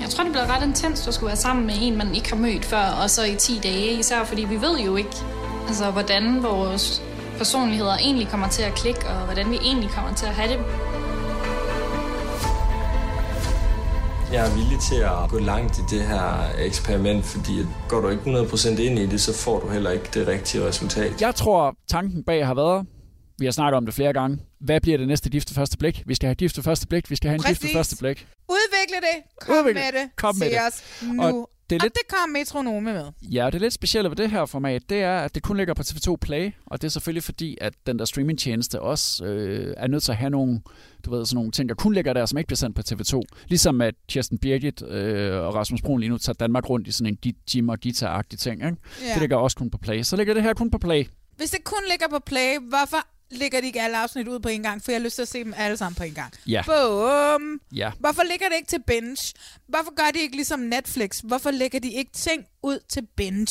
[0.01, 2.37] Jeg tror, det bliver ret intenst at skulle være sammen med en, man ikke har
[2.37, 5.15] mødt før, og så i 10 dage, især fordi vi ved jo ikke,
[5.67, 7.01] altså, hvordan vores
[7.41, 10.59] personligheder egentlig kommer til at klikke, og hvordan vi egentlig kommer til at have det.
[14.33, 16.25] Jeg er villig til at gå langt i det her
[16.67, 20.05] eksperiment, fordi at går du ikke 100% ind i det, så får du heller ikke
[20.13, 21.21] det rigtige resultat.
[21.21, 22.85] Jeg tror, tanken bag har været,
[23.39, 26.03] vi har snakket om det flere gange, hvad bliver det næste gift ved første blik?
[26.05, 27.75] Vi skal have gift ved første blik, vi skal have en gift Præcis.
[27.75, 28.27] første blik.
[28.49, 29.17] Udvikle det.
[29.41, 30.09] Kom Udvikle med det.
[30.17, 30.57] Kom med det.
[30.67, 31.23] os nu.
[31.23, 33.05] Og det er lidt- og det kom Metronome med.
[33.21, 35.81] Ja, det lidt specielle ved det her format, det er, at det kun ligger på
[35.81, 40.03] TV2 Play, og det er selvfølgelig fordi, at den der streamingtjeneste også øh, er nødt
[40.03, 40.61] til at have nogle,
[41.05, 43.21] du ved, sådan nogle ting, der kun ligger der, som ikke bliver sendt på TV2.
[43.47, 47.17] Ligesom at Kirsten Birgit øh, og Rasmus Brun lige nu tager Danmark rundt i sådan
[47.23, 48.55] en Jim og guitar-agtig ting.
[48.65, 48.77] Ikke?
[49.01, 49.13] Ja.
[49.13, 50.01] Det ligger også kun på Play.
[50.03, 51.05] Så ligger det her kun på Play.
[51.37, 54.63] Hvis det kun ligger på play, hvorfor ligger de ikke alle afsnit ud på en
[54.63, 54.83] gang?
[54.83, 56.33] For jeg har lyst til at se dem alle sammen på en gang.
[56.47, 56.61] Ja.
[56.65, 57.61] Bum.
[57.75, 57.91] Ja.
[57.99, 59.33] Hvorfor ligger det ikke til binge?
[59.67, 61.19] Hvorfor gør de ikke ligesom Netflix?
[61.19, 63.47] Hvorfor lægger de ikke ting ud til binge?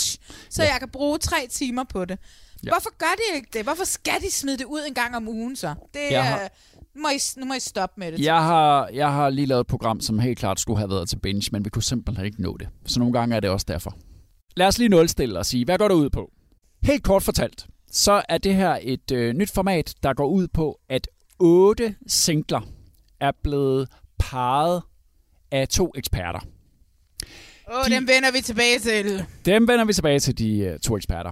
[0.51, 0.72] Så Ja.
[0.72, 2.18] jeg kan bruge tre timer på det.
[2.64, 2.70] Ja.
[2.70, 3.62] Hvorfor gør de ikke det?
[3.62, 5.74] Hvorfor skal de smide det ud en gang om ugen så?
[5.95, 6.22] Det Jeg er...
[6.22, 6.49] har-
[6.95, 8.20] Nu må, I, nu må I stoppe med det.
[8.20, 11.16] Jeg har, jeg har lige lavet et program, som helt klart skulle have været til
[11.18, 12.68] binge, men vi kunne simpelthen ikke nå det.
[12.87, 13.97] Så nogle gange er det også derfor.
[14.57, 16.31] Lad os lige nulstille og sige, hvad går der ud på?
[16.83, 20.80] Helt kort fortalt, så er det her et øh, nyt format, der går ud på,
[20.88, 22.61] at otte singler
[23.20, 23.88] er blevet
[24.18, 24.82] parret
[25.51, 26.41] af to eksperter.
[27.72, 27.95] Åh, de...
[27.95, 29.24] dem vender vi tilbage til.
[29.45, 31.30] Dem vender vi tilbage til de øh, to eksperter.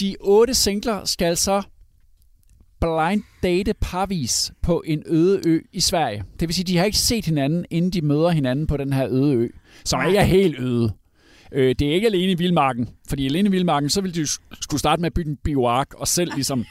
[0.00, 1.62] De otte singler skal så
[2.80, 6.24] blind date parvis på en øde ø i Sverige.
[6.40, 9.08] Det vil sige, de har ikke set hinanden, inden de møder hinanden på den her
[9.10, 9.48] øde ø,
[9.84, 10.92] som ikke er helt øde.
[11.52, 14.26] Øh, det er ikke alene i Vildmarken, fordi alene i Vildmarken, så ville de
[14.62, 16.64] skulle starte med at bygge en bioark og selv ligesom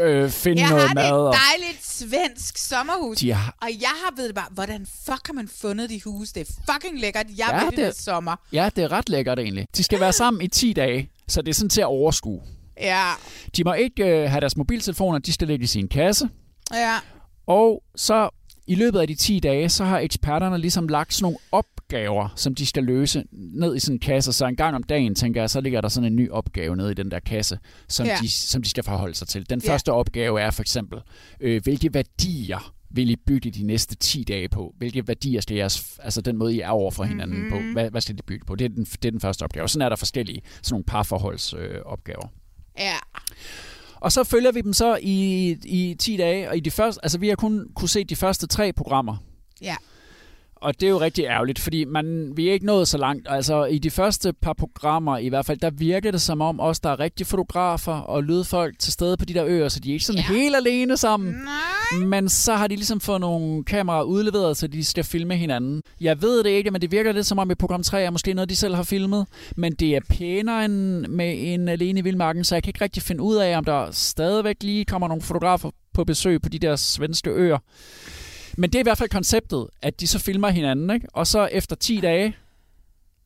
[0.00, 1.04] øh, finde Jeg noget har mad.
[1.04, 1.28] det Og...
[1.28, 3.16] et dejligt svensk sommerhus.
[3.18, 6.34] De har- Og jeg har ved det bare, hvordan fuck har man fundet de huse?
[6.34, 7.26] Det er fucking lækkert.
[7.38, 8.36] Jeg Ja, vil det, det- sommer.
[8.52, 9.66] Ja, det er ret lækkert egentlig.
[9.76, 12.40] De skal være sammen i 10 dage, så det er sådan til at overskue.
[12.80, 13.10] Ja,
[13.56, 16.28] De må ikke øh, have deres mobiltelefoner, de skal ligge i sin kasse.
[16.72, 16.94] ja.
[17.46, 18.28] Og så
[18.66, 21.38] i løbet af de 10 dage, så har eksperterne ligesom lagt sådan nogle
[21.90, 24.32] opgaver, som de skal løse ned i sådan en kasse.
[24.32, 26.90] Så en gang om dagen, tænker jeg, så ligger der sådan en ny opgave nede
[26.90, 27.58] i den der kasse,
[27.88, 28.16] som, Ja.
[28.22, 29.50] de, som de skal forholde sig til.
[29.50, 29.72] Den Ja.
[29.72, 30.98] første opgave er for eksempel,
[31.40, 34.74] øh, hvilke værdier vil I bygge de næste 10 dage på?
[34.78, 37.50] Hvilke værdier skal jeres, altså den måde, I er over for hinanden mm-hmm.
[37.50, 38.54] på, hvad, hvad skal de bygge på?
[38.54, 39.68] Det er, den, det er den første opgave.
[39.68, 41.76] Sådan er der forskellige sådan nogle parforholdsopgaver.
[41.76, 42.28] Øh, opgaver.
[42.78, 42.94] Ja.
[43.96, 47.18] Og så følger vi dem så i, i 10 dage, og i de første, altså
[47.18, 49.16] vi har kun kunne se de første tre programmer.
[49.62, 49.76] Ja.
[50.60, 53.26] Og det er jo rigtig ærgerligt, fordi man, vi er ikke nået så langt.
[53.30, 56.80] Altså i de første par programmer i hvert fald, der virker det som om os,
[56.80, 59.92] der er rigtige fotografer og lydfolk til stede på de der øer, så de er
[59.92, 60.34] ikke sådan ja.
[60.34, 61.32] helt alene sammen.
[61.32, 62.06] Nej.
[62.06, 65.82] Men så har de ligesom fået nogle kameraer udleveret, så de skal filme hinanden.
[66.00, 68.34] Jeg ved det ikke, men det virker lidt som om i program 3 er måske
[68.34, 69.26] noget, de selv har filmet.
[69.56, 73.02] Men det er pænere end med en alene i Vildmarken, så jeg kan ikke rigtig
[73.02, 76.76] finde ud af, om der stadigvæk lige kommer nogle fotografer på besøg på de der
[76.76, 77.58] svenske øer.
[78.56, 81.06] Men det er i hvert fald konceptet, at de så filmer hinanden, ikke?
[81.12, 82.36] og så efter 10 dage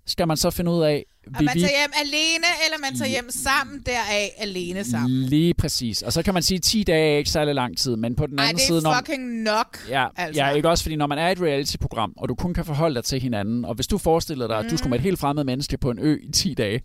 [0.07, 3.31] skal man så finde ud af, Og man tager hjem alene, eller man tager hjem
[3.31, 5.11] sammen, deraf alene sammen.
[5.22, 6.03] lige præcis.
[6.03, 8.26] Og så kan man sige, at 10 dage er ikke særlig lang tid, men på
[8.26, 8.78] den Ej, anden det side...
[8.78, 9.78] er når- fucking nok.
[9.89, 10.43] Ja, altså.
[10.43, 13.05] ja, ikke også, fordi når man er et reality-program, og du kun kan forholde dig
[13.05, 15.78] til hinanden, og hvis du forestiller dig, at du skulle med et helt fremmed menneske
[15.78, 16.81] på en ø i 10 dage,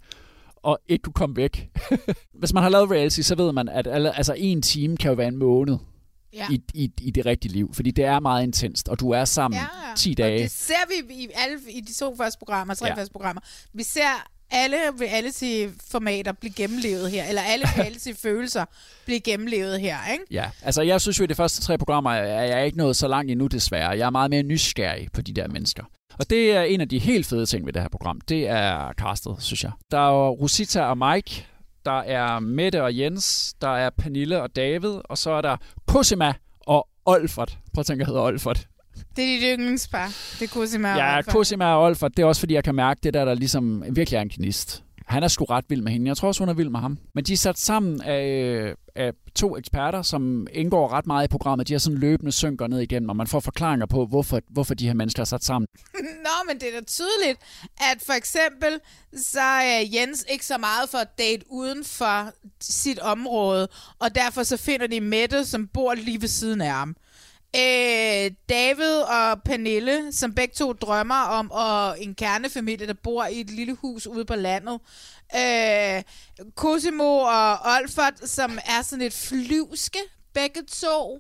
[0.55, 1.69] og ikke kunne komme væk.
[2.39, 5.15] hvis man har lavet reality, så ved man, at alle, altså en time kan jo
[5.15, 5.77] være en måned
[6.35, 6.47] Ja.
[6.51, 9.59] i, i, i det rigtige liv, fordi det er meget intenst, og du er sammen
[9.59, 10.43] Ja, 10 Og dage.
[10.43, 10.73] det ser
[11.07, 12.93] vi i, alle, i de to første programmer, tre ja.
[12.95, 13.41] første programmer.
[13.73, 18.65] Vi ser alle reality-formater blive gennemlevet her, eller alle reality-følelser
[19.05, 20.23] blive gennemlevet her, ikke?
[20.31, 23.07] Ja, altså jeg synes jo, at de første tre programmer er jeg ikke nået så
[23.07, 23.89] langt endnu desværre.
[23.89, 25.83] Jeg er meget mere nysgerrig på de der mennesker.
[26.19, 28.21] Og det er en af de helt fede ting ved det her program.
[28.29, 29.71] Det er castet, synes jeg.
[29.91, 31.45] Der er jo Rosita og Mike,
[31.85, 35.57] der er Mette og Jens, der er Pernille og David, og så er der
[35.89, 37.57] Cosima og Olfert.
[37.73, 38.67] Prøv at tænke, jeg hedder Olfert.
[39.15, 40.07] Det er dit yndlingspar.
[40.39, 41.33] Det er Cosima og Ja, Olfert.
[41.33, 44.17] Cosima og Olfert, det er også fordi, jeg kan mærke det der, der ligesom virkelig
[44.17, 44.83] er en gnist.
[45.05, 46.07] Han er sgu ret vild med hende.
[46.07, 46.97] Jeg tror også, hun er vild med ham.
[47.13, 51.67] Men de er sat sammen af, af to eksperter, som indgår ret meget i programmet.
[51.67, 54.87] De har sådan løbende synker ned igennem, og man får forklaringer på, hvorfor, hvorfor de
[54.87, 55.67] her mennesker er sat sammen.
[56.25, 57.39] Nå, men det er da tydeligt,
[57.77, 58.79] at for eksempel,
[59.17, 62.31] så er Jens ikke så meget for at date uden for
[62.61, 63.67] sit område,
[63.99, 66.95] og derfor så finder de Mette, som bor lige ved siden af ham.
[67.57, 73.39] Øh, David og Pernille, som begge to drømmer om og en kernefamilie, der bor i
[73.39, 74.79] et lille hus ude på landet.
[75.35, 76.03] Øh,
[76.55, 79.99] Cosimo og Olfert, som er sådan et flyvske,
[80.33, 81.19] begge to.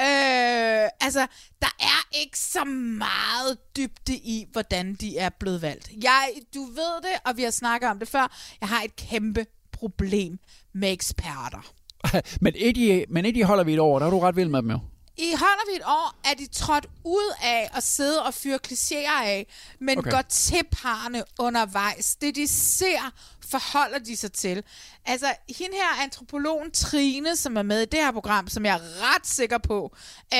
[0.00, 1.26] Øh, altså,
[1.62, 2.64] der er ikke så
[2.98, 5.90] meget dybde i, hvordan de er blevet valgt.
[6.02, 8.36] Jeg, du ved det, og vi har snakket om det før.
[8.60, 10.38] Jeg har et kæmpe problem
[10.72, 11.72] med eksperter.
[12.40, 14.48] men, et i, men et i holder vi et år, der er du ret vild
[14.48, 14.78] med dem jo.
[15.16, 19.22] I holder vi et år, er de trådt ud af at sidde og fyre klichéer
[19.24, 19.46] af,
[19.80, 20.10] men Okay.
[20.10, 22.16] går til parne undervejs.
[22.20, 23.12] Det, de ser,
[23.50, 24.62] forholder de sig til.
[25.06, 25.26] Altså,
[25.58, 28.80] hende her antropologen Trine, som er med i det her program, som jeg er
[29.14, 29.96] ret sikker på,
[30.34, 30.38] øh,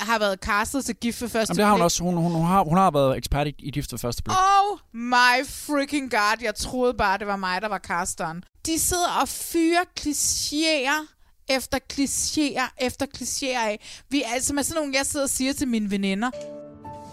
[0.00, 1.84] har været castet til gift for første Jamen, det har hun blik.
[1.84, 2.02] også.
[2.02, 4.36] Hun, hun, hun, har, hun har været ekspert i, i gift ved første blik.
[4.36, 8.44] Oh my freaking god, jeg troede bare, det var mig, der var casteren.
[8.66, 11.13] De sidder og fyrer klichéer
[11.48, 13.80] efter klichéer efter klichéer af.
[14.10, 16.30] Vi er altså med sådan nogle, jeg sidder og siger til mine veninder.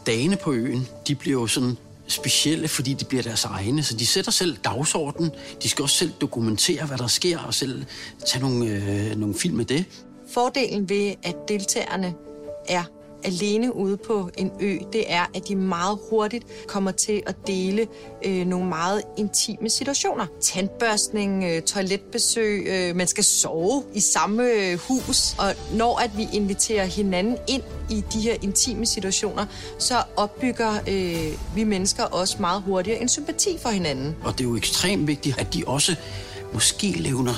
[0.06, 1.78] dagene på øen, de bliver jo sådan
[2.08, 3.84] specielle, fordi de bliver deres egne.
[3.84, 5.32] Så de sætter selv dagsordenen.
[5.64, 7.86] De skal også selv dokumentere, hvad der sker, og selv
[8.28, 9.86] tage nogle, øh, nogle film med det.
[10.34, 12.14] Fordelen ved, at deltagerne
[12.68, 12.84] er
[13.24, 17.88] alene ude på en ø, det er, at de meget hurtigt kommer til at dele
[18.26, 20.26] øh, nogle meget intime situationer.
[20.42, 25.36] Tandbørstning, øh, toiletbesøg, øh, man skal sove i samme øh, hus.
[25.38, 29.46] Og når at vi inviterer hinanden ind i de her intime situationer,
[29.80, 34.16] så opbygger øh, vi mennesker også meget hurtigere en sympati for hinanden.
[34.24, 35.96] Og det er jo ekstremt vigtigt, at de også
[36.54, 37.34] måske levner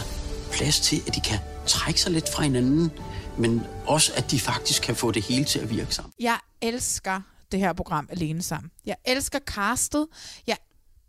[0.52, 2.92] plads til, at de kan trække sig lidt fra hinanden,
[3.38, 6.14] men også, at de faktisk kan få det hele til at virke sammen.
[6.20, 7.22] Jeg elsker
[7.52, 8.72] det her program Alene Sammen.
[8.86, 10.08] Jeg elsker castet.
[10.48, 10.58] Jeg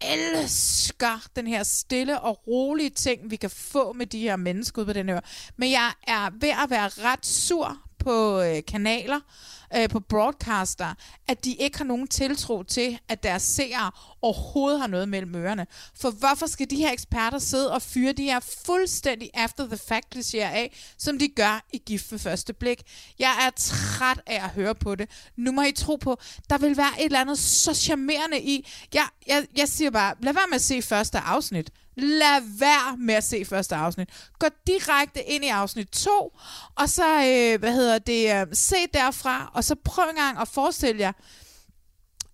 [0.00, 4.86] elsker den her stille og rolige ting, vi kan få med de her mennesker ude
[4.86, 5.20] på den her.
[5.56, 9.20] Men jeg er ved at være ret sur på øh, kanaler,
[9.76, 10.94] øh, på broadcaster,
[11.28, 13.90] at de ikke har nogen tiltro til, at deres seere
[14.22, 15.66] overhovedet har noget mellem ørerne.
[16.00, 20.16] For hvorfor skal de her eksperter sidde og fyre de her fuldstændig after the fact
[20.16, 22.82] klichéer af, som de gør i gift ved første blik?
[23.18, 25.10] Jeg er træt af at høre på det.
[25.36, 26.18] Nu må I tro på,
[26.50, 28.68] der vil være et eller andet så charmerende i.
[28.94, 31.70] Jeg, jeg, jeg siger bare, lad være med at se første afsnit.
[31.96, 34.08] Lad være med at se første afsnit.
[34.38, 36.32] Gå direkte ind i afsnit 2,
[36.74, 40.48] og så, øh, hvad hedder det, øh, se derfra, og så prøv en gang at
[40.48, 41.12] forestille jer,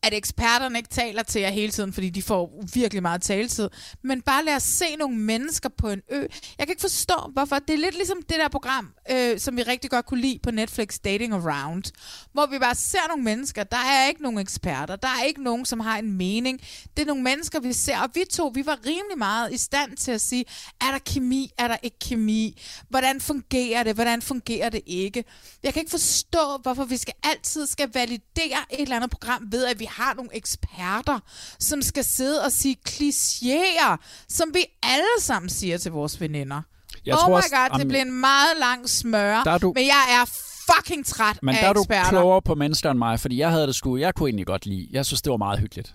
[0.02, 3.68] at eksperterne ikke taler til jer hele tiden, fordi de får virkelig meget taletid.
[4.02, 6.20] Men bare lad os se nogle mennesker på en ø.
[6.58, 7.58] Jeg kan ikke forstå, hvorfor.
[7.58, 10.50] Det er lidt ligesom det der program, øh, som vi rigtig godt kunne lide på
[10.50, 11.84] Netflix, Dating Around,
[12.32, 13.64] hvor vi bare ser nogle mennesker.
[13.64, 14.96] Der er ikke nogen eksperter.
[14.96, 16.60] Der er ikke nogen, som har en mening.
[16.96, 17.98] Det er nogle mennesker, vi ser.
[17.98, 20.44] Og vi to, vi var rimelig meget i stand til at sige,
[20.80, 22.60] er der kemi, er der ikke kemi?
[22.88, 23.94] Hvordan fungerer det?
[23.94, 25.24] Hvordan fungerer det ikke?
[25.62, 29.64] Jeg kan ikke forstå, hvorfor vi skal altid skal validere et eller andet program ved,
[29.64, 31.18] at vi har nogle eksperter,
[31.58, 33.96] som skal sidde og sige klichéer,
[34.28, 36.62] som vi alle sammen siger til vores veninder.
[37.06, 40.04] Jeg oh tror my også, god, det bliver en meget lang smør, du- men jeg
[40.22, 40.30] er
[40.74, 42.08] fucking træt Men af der er du eksperter.
[42.10, 44.88] klogere på mennesker end mig, fordi jeg havde det sgu, jeg kunne egentlig godt lide,
[44.90, 45.94] jeg synes, det var meget hyggeligt.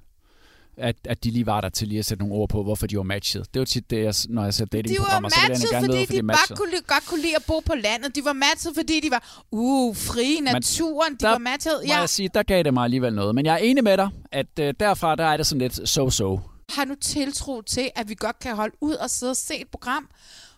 [0.78, 2.98] At, at de lige var der til lige at sætte nogle ord på, hvorfor de
[2.98, 3.54] var matchet.
[3.54, 6.06] Det var tit det, jeg, når jeg ser datingprogrammer, så vil jeg gerne fordi vide,
[6.06, 8.16] hvorfor de de bare kunne, godt kunne lide at bo på landet.
[8.16, 11.14] De var matchet, fordi de var uh, fri i naturen.
[11.14, 11.74] De der var matchet.
[11.88, 12.00] Må Ja.
[12.00, 13.36] jeg sige, der gav det mig alligevel noget.
[13.36, 16.40] Men jeg er enig med dig, at øh, derfra der er det sådan lidt so-so.
[16.70, 19.68] Har nu tiltro til, at vi godt kan holde ud og sidde og se et
[19.72, 20.10] program,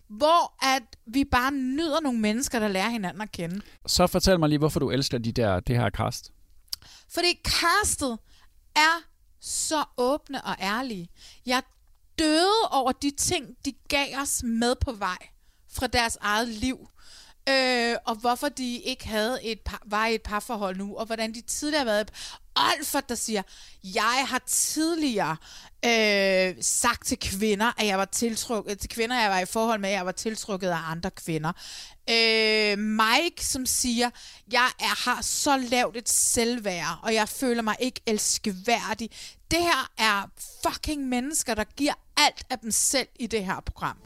[0.09, 3.61] hvor at vi bare nyder nogle mennesker, der lærer hinanden at kende.
[3.87, 6.31] Så fortæl mig lige, hvorfor du elsker de der, det her cast.
[7.13, 8.17] Fordi castet
[8.75, 9.03] er
[9.47, 11.09] så åbne og ærlige.
[11.45, 11.63] Jeg
[12.19, 15.17] døde over de ting, de gav os med på vej
[15.73, 16.89] fra deres eget liv.
[17.49, 21.33] Øh, og hvorfor de ikke havde et par, var i et parforhold nu, og hvordan
[21.33, 22.11] de tidligere har været.
[22.55, 23.41] Olfert, der siger,
[23.83, 25.37] jeg har tidligere
[25.85, 29.89] øh, sagt til kvinder, at jeg var tiltrukket, til kvinder, jeg var i forhold med,
[29.89, 31.51] at jeg var tiltrukket af andre kvinder.
[32.09, 34.09] Øh, Mike, som siger,
[34.51, 39.09] jeg er, har så lavt et selvværd, og jeg føler mig ikke elskeværdig.
[39.51, 40.29] Det her er
[40.67, 43.97] fucking mennesker, der giver alt af dem selv i det her program.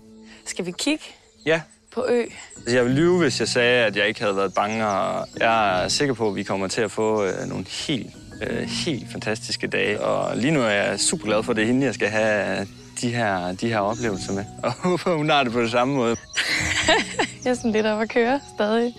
[0.45, 1.03] Skal vi kigge
[1.45, 1.61] Ja.
[1.91, 2.26] på ø?
[2.67, 5.88] Jeg ville lyve, hvis jeg sagde, at jeg ikke havde været bange, og jeg er
[5.88, 10.01] sikker på, at vi kommer til at få øh, nogle helt, øh, helt fantastiske dage.
[10.01, 12.67] Og lige nu er jeg super glad for, at det er hende, jeg skal have
[13.01, 14.45] de her, de her oplevelser med.
[14.63, 16.15] Og håber, hun har det på det samme måde.
[17.43, 18.95] Jeg er sådan lidt op at køre stadig.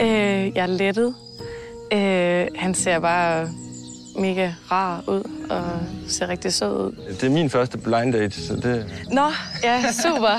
[0.00, 1.14] Øh, jeg er lettet.
[1.92, 3.50] Øh, han ser bare
[4.18, 7.14] mega rar ud og ser rigtig sød ud.
[7.20, 9.04] Det er min første blind date, så det...
[9.10, 10.38] Nå, ja, super.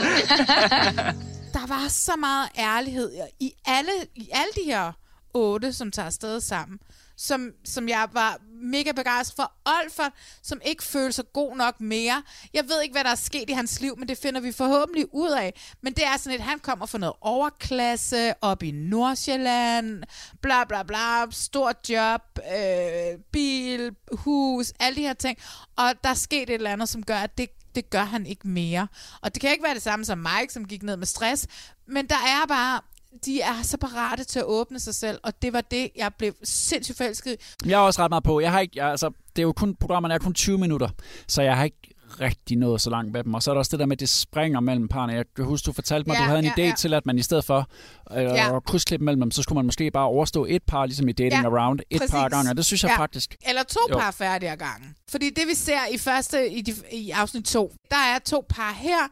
[1.54, 4.92] Der var så meget ærlighed i alle, i alle de her
[5.34, 6.80] otte, som tager afsted sammen,
[7.18, 9.72] som, som jeg var mega begejstret for.
[9.84, 10.12] Olfert,
[10.44, 12.24] som ikke føler sig god nok mere.
[12.54, 15.06] Jeg ved ikke, hvad der er sket i hans liv, men det finder vi forhåbentlig
[15.14, 15.54] ud af.
[15.82, 20.04] Men det er sådan, at han kommer fra noget overklasse, op i Nordsjælland,
[20.42, 22.22] bla bla bla, stort job,
[22.58, 25.38] øh, bil, hus, alle de her ting.
[25.76, 28.48] Og der er sket et eller andet, som gør, at det det gør han ikke
[28.48, 28.88] mere.
[29.22, 31.48] Og det kan ikke være det samme som Mike, som gik ned med stress,
[31.88, 32.82] men der er bare,
[33.26, 36.34] de er så parate til at åbne sig selv, og det var det, jeg blev
[36.44, 37.36] sindssygt forelsket.
[37.66, 38.40] Jeg er også ret meget på.
[38.40, 40.90] Jeg har ikke, jeg, altså, det er jo kun, programmerne er kun 20 minutter,
[41.28, 41.78] så jeg har ikke
[42.22, 43.34] rigtig nået så langt med dem.
[43.34, 45.14] Og så er der også det der med, at det springer mellem parerne.
[45.14, 46.74] Jeg kan huske, du fortalte mig, at Ja, du havde en ja, idé ja.
[46.78, 47.68] til, at man i stedet for
[48.12, 48.56] øh, Ja.
[48.56, 51.44] at krydsklippe mellem dem, så skulle man måske bare overstå et par, ligesom i Dating
[51.44, 52.32] Ja, Around, et par præcis.
[52.32, 52.50] gange.
[52.52, 53.02] Og det synes jeg Ja.
[53.02, 53.36] faktisk...
[53.48, 53.98] Eller to Jo.
[54.00, 54.96] par færdige ad gangen.
[55.10, 58.74] Fordi det vi ser i første, i, de, i afsnit 2, der er to par
[58.74, 59.08] her,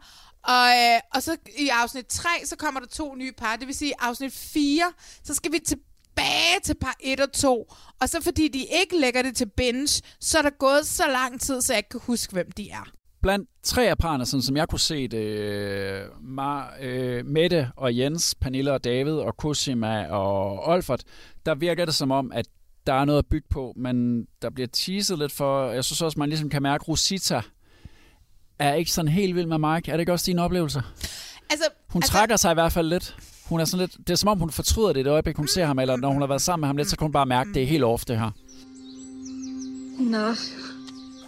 [0.46, 3.56] og, øh, og så i afsnit 3, så kommer der to nye par.
[3.56, 4.92] Det vil sige, i afsnit 4,
[5.24, 7.72] så skal vi tilbage til par 1 og 2.
[8.00, 11.40] Og så fordi de ikke lægger det til binge, så er der gået så lang
[11.40, 12.90] tid, så jeg ikke kan huske, hvem de er.
[13.22, 17.98] Blandt tre af parerne, sådan som jeg kunne se det, øh, Mar, øh, Mette og
[17.98, 21.04] Jens, Pernille og David og Cosima og Olfert,
[21.46, 22.46] der virker det som om, at
[22.86, 26.18] der er noget at bygge på, men der bliver teaset lidt for, jeg synes også,
[26.18, 27.42] man ligesom kan mærke, Rosita
[28.58, 29.90] er ikke sådan helt vild med Mike.
[29.90, 30.82] Er det ikke også din oplevelse?
[31.50, 33.16] Altså, Hun altså, trækker sig i hvert fald lidt.
[33.44, 35.48] Hun er sådan lidt, det er som om, hun fortryder det i det øjeblik, hun
[35.48, 37.26] ser ham, eller når hun har været sammen med ham lidt, så kan hun bare
[37.26, 38.30] mærke, at det er helt off, det her.
[39.98, 40.26] Nå.
[40.26, 40.36] Jeg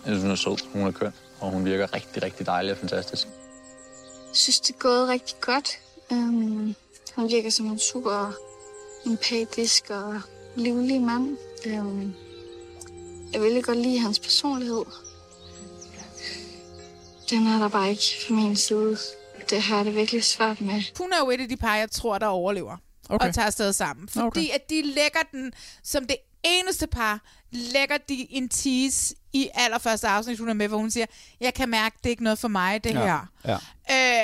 [0.07, 0.73] synes, hun er sød.
[0.73, 1.13] Hun er køn.
[1.41, 3.27] Og hun virker rigtig, rigtig dejlig og fantastisk.
[3.27, 5.69] Jeg synes, det er gået rigtig godt.
[6.11, 6.75] Um,
[7.15, 8.33] han virker som en super
[9.07, 10.21] empatisk og
[10.57, 11.37] livlig mand.
[11.67, 12.15] Um,
[13.33, 14.85] jeg vil godt lide hans personlighed.
[17.31, 18.99] Den er der bare ikke fra min side.
[19.51, 20.83] Det har jeg det virkelig svært med.
[20.99, 22.77] Hun er jo et af de par, jeg tror, der overlever.
[23.11, 23.29] Okay.
[23.29, 24.09] og tager afsted sammen.
[24.09, 24.49] Fordi Okay.
[24.55, 25.53] at de lægger den
[25.85, 27.21] som det eneste par,
[27.51, 31.07] lægger de en tease i allerførste afsnit, hun er med, hvor hun siger,
[31.41, 32.99] jeg kan mærke, det er ikke noget for mig, det Ja.
[33.01, 33.27] her.
[33.45, 33.55] Ja.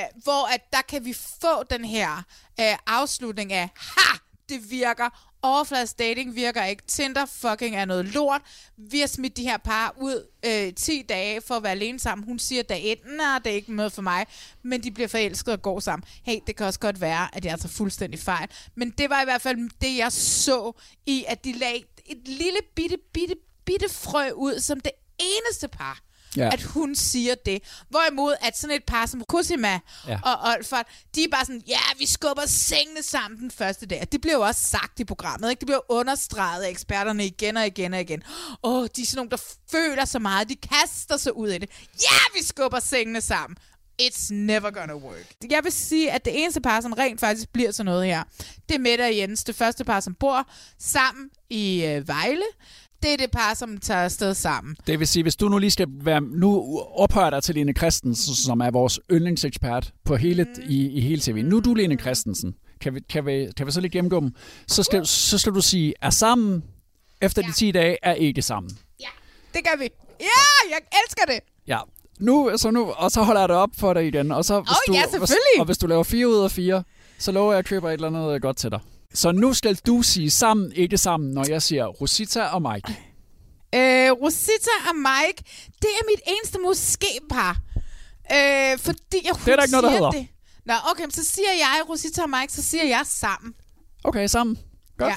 [0.02, 2.22] Øh, hvor at der kan vi få den her
[2.60, 4.16] øh, afslutning af, ha,
[4.48, 8.42] det virker, overfladisk dating virker ikke, Tinder fucking er noget lort,
[8.76, 12.24] vi har smidt de her par ud øh, 10 dage for at være alene sammen.
[12.26, 14.26] Hun siger dag 1, nej, det er ikke noget for mig,
[14.62, 16.04] men de bliver forelsket og går sammen.
[16.22, 18.48] Hey, det kan også godt være, at jeg tager fuldstændig fejl.
[18.74, 20.72] Men det var i hvert fald det, jeg så
[21.06, 23.34] i, at de lagde et lille bitte, bitte,
[23.64, 26.00] bitte frø ud som det eneste par
[26.36, 26.50] Ja.
[26.52, 27.62] at hun siger det.
[27.90, 30.18] Hvorimod, at sådan et par som Kusima Ja.
[30.24, 34.00] og Olfert, de er bare sådan, ja, vi skubber sengene sammen den første dag.
[34.00, 35.60] Og Det bliver jo også sagt i programmet, ikke?
[35.60, 38.22] Det bliver understreget af eksperterne igen og igen og igen.
[38.62, 41.58] Åh, oh, de er sådan nogle, der føler så meget, de kaster sig ud i
[41.58, 41.70] det.
[42.02, 43.56] Ja, vi skubber sengene sammen.
[44.02, 45.26] It's never gonna work.
[45.50, 48.22] Jeg vil sige, at det eneste par, som rent faktisk bliver sådan noget her,
[48.68, 49.44] det er Mette og Jens.
[49.44, 52.42] Det første par, som bor sammen i øh, Vejle.
[53.04, 54.76] Det er det par, som tager afsted sammen.
[54.86, 56.20] Det vil sige, hvis du nu lige skal være...
[56.20, 60.62] Nu ophører dig til Lene Christensen, som er vores yndlingsekspert på hele, mm.
[60.68, 61.42] i, i hele TV.
[61.42, 62.54] Nu er du Lene Christensen.
[62.80, 64.34] Kan vi, kan vi, kan vi så lige gennemgå dem?
[64.68, 66.64] Så skal, så skal du sige, er sammen
[67.20, 67.48] efter ja.
[67.48, 68.78] de 10 dage, er ikke sammen.
[69.54, 69.88] Det gør vi.
[70.20, 71.40] Ja, jeg elsker det.
[71.66, 71.78] Ja.
[72.18, 74.32] Nu, så nu, og så holder jeg det op for dig igen.
[74.32, 75.60] Og så, hvis Åh, du, ja, hvis, selvfølgelig.
[75.60, 76.82] og hvis du laver 4 ud af 4,
[77.18, 78.80] så lover jeg at købe et eller andet godt til dig.
[79.14, 82.98] Så nu skal du sige sammen, ikke sammen, når jeg siger Rosita og Mike.
[83.74, 85.42] Øh, Rosita og Mike,
[85.82, 87.56] det er mit eneste måske-par.
[88.32, 90.10] Øh, fordi jeg, Det er der ikke noget, der hedder.
[90.10, 90.26] Det.
[90.66, 93.52] Nå, okay, så siger jeg Rosita og Mike, så siger jeg sammen.
[94.04, 94.58] Okay, sammen.
[94.98, 95.10] Godt.
[95.10, 95.16] Ja.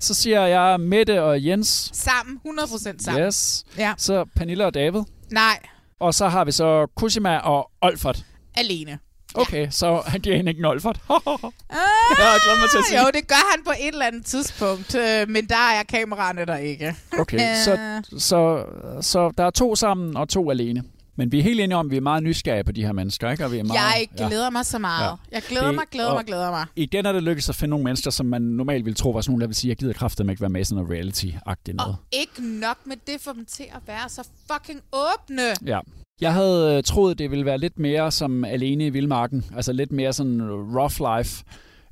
[0.00, 1.90] Så siger jeg Mette og Jens.
[1.92, 3.22] Sammen, 100% sammen.
[3.26, 3.64] Yes.
[3.78, 3.94] Ja.
[3.98, 5.02] Så Pernille og David.
[5.30, 5.58] Nej,
[6.00, 8.24] Og så har vi så Kusima og Olfert.
[8.54, 8.98] alene.
[9.42, 11.00] Okay, så han giver hende ikke en Olfert.
[11.10, 13.00] Ah, jeg glæder mig til at sige.
[13.00, 16.56] Jo, det gør han på et eller andet tidspunkt, øh, men der er kameraerne der
[16.56, 16.94] ikke.
[17.18, 17.78] Okay, Øh, så,
[18.18, 18.64] så,
[19.00, 20.82] så der er to sammen og to alene.
[21.18, 23.30] Men vi er helt enige om, at vi er meget nysgerrige på de her mennesker,
[23.30, 23.44] ikke?
[23.44, 25.18] Og vi er meget, Jeg glæder mig så meget.
[25.32, 26.66] Jeg glæder mig, glæder mig, glæder mig.
[26.76, 29.32] Igen er det lykkedes at finde nogle mennesker, som man normalt ville tro var sådan
[29.32, 31.96] nogle, der vil sige, jeg gider kraftigt ikke være med i sådan noget reality-agtigt noget.
[32.12, 35.42] Ikke nok med det for dem til at være så fucking åbne.
[35.66, 35.80] Ja.
[36.20, 39.44] Jeg havde øh, troet, det ville være lidt mere som alene i vildmarken.
[39.56, 41.44] Altså lidt mere sådan rough life.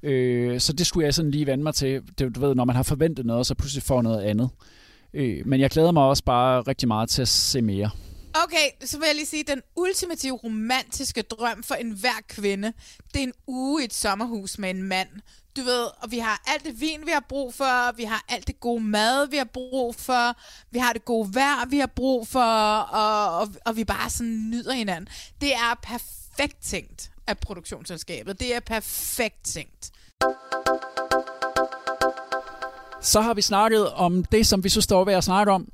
[0.02, 2.02] Øh, så det skulle jeg sådan lige vende mig til.
[2.18, 4.50] Det, du ved, når man har forventet noget, så pludselig får noget andet.
[5.14, 7.90] Øh, men jeg glæder mig også bare rigtig meget til at se mere.
[8.44, 12.72] Okay, så vil jeg lige sige, den ultimative romantiske drøm for enhver kvinde,
[13.14, 15.08] det er en uge i et sommerhus med en mand.
[15.56, 18.46] Du ved, og vi har alt det vin, vi har brug for, vi har alt
[18.46, 20.36] det gode mad, vi har brug for,
[20.70, 22.40] vi har det gode vejr, vi har brug for,
[22.80, 25.08] og, og, og vi bare sådan nyder hinanden.
[25.40, 28.40] Det er perfekt tænkt af produktionsselskabet.
[28.40, 29.90] Det er perfekt tænkt.
[33.00, 35.68] Så har vi snakket om det, som vi så står ved at snakke om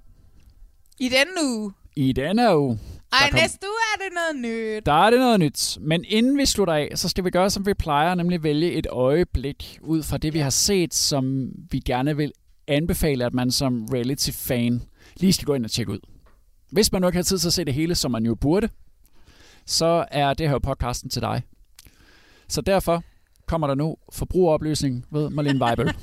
[0.99, 1.72] I denne uge.
[1.97, 2.78] i denne uge.
[3.12, 4.86] Ej, kom- næste uge er det noget nyt.
[4.86, 5.78] Der er det noget nyt.
[5.80, 8.86] Men inden vi slutter af, så skal vi gøre, som vi plejer, nemlig vælge et
[8.90, 12.32] øjeblik ud fra det, vi har set, som vi gerne vil
[12.68, 14.82] anbefale, at man som reality-fan
[15.16, 15.98] lige skal gå ind og tjekke ud.
[16.70, 18.68] Hvis man nu ikke har tid til at se det hele, som man jo burde,
[19.66, 21.42] så er det her podcasten til dig.
[22.48, 23.02] Så derfor
[23.46, 25.84] kommer der nu forbrugeroplysning ved Marlene Weibel.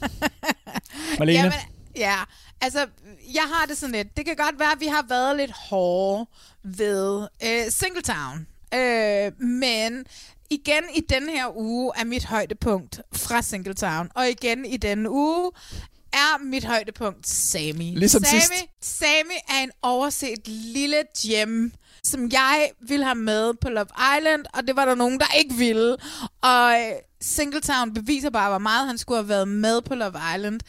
[1.19, 1.53] Marlene, Jamen,
[1.97, 2.15] ja,
[2.61, 2.87] altså,
[3.33, 4.17] jeg har det sådan lidt.
[4.17, 6.25] Det kan godt være, at vi har været lidt hårde
[6.63, 8.47] ved øh, Singletown.
[8.73, 10.05] Øh, men
[10.49, 14.09] igen i den her uge er mit højdepunkt fra Singletown.
[14.15, 15.51] Og igen i denne uge
[16.13, 17.93] er mit højdepunkt Sami.
[17.95, 18.53] Ligesom Sami, sidst.
[18.81, 21.71] Sami er en overset lille gem,
[22.03, 23.87] som jeg ville have med på Love
[24.17, 25.97] Island, og det var der nogen, der ikke ville.
[26.41, 26.91] Og øh,
[27.21, 30.59] Singletown beviser bare, hvor meget han skulle have været med på Love Island.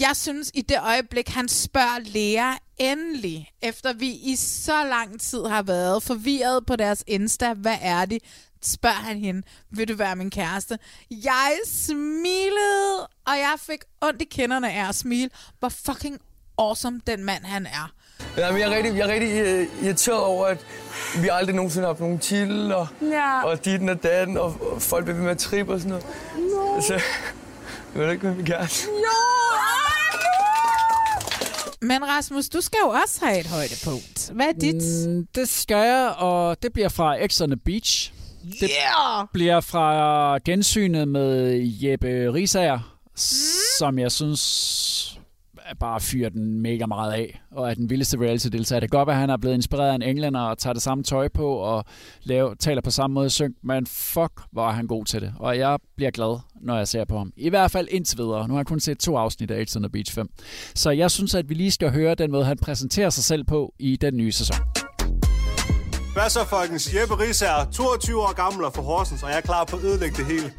[0.00, 5.44] Jeg synes, i det øjeblik, han spørger Lea endelig, efter vi i så lang tid
[5.46, 8.18] har været forvirret på deres Insta, hvad er det,
[8.64, 10.78] spørger han hende, vil du være min kæreste?
[11.10, 15.30] Jeg smilede, og jeg fik ondt i kinderne af at smile.
[15.58, 16.20] Hvor fucking
[16.58, 17.92] awesome den mand han er.
[18.36, 20.66] Ja, men jeg er rigtig, jeg er rigtig øh, irriteret over, at
[21.22, 23.42] vi aldrig nogensinde har haft nogen titel, og, Ja.
[23.44, 26.06] og dit og datten, og, og folk bliver ved med at trippe og sådan noget.
[26.36, 26.80] No.
[26.80, 27.00] Så,
[27.94, 28.88] vil du ikke være min kæreste?
[31.82, 34.30] Men Rasmus, du skal jo også have et højdepunkt.
[34.34, 35.08] Hvad er dit?
[35.08, 38.12] Mm, det skal jeg, og det bliver fra X on the Beach.
[38.60, 39.26] Det Yeah!
[39.32, 43.16] bliver fra gensynet med Jeppe Risager, mm.
[43.78, 44.42] som jeg synes
[45.80, 48.80] bare fyrer den mega meget af, og er den vildeste reality-deltager.
[48.80, 50.82] Det kan godt være, at han er blevet inspireret af en englænder og tager det
[50.82, 51.84] samme tøj på og
[52.22, 55.34] laver, taler på samme måde synk, men fuck, hvor er han god til det.
[55.38, 57.32] Og jeg bliver glad, når jeg ser på ham.
[57.36, 58.48] I hvert fald indtil videre.
[58.48, 60.28] Nu har jeg kun set to afsnit af on the Beach 5.
[60.74, 63.74] Så jeg synes, at vi lige skal høre den måde, han præsenterer sig selv på
[63.78, 64.56] i den nye sæson.
[66.12, 66.94] Hvad så, folkens?
[66.94, 69.84] Jeppe Ries er 22 år gammel og fra Horsens, og jeg er klar på at
[69.84, 70.52] ødelægge det hele.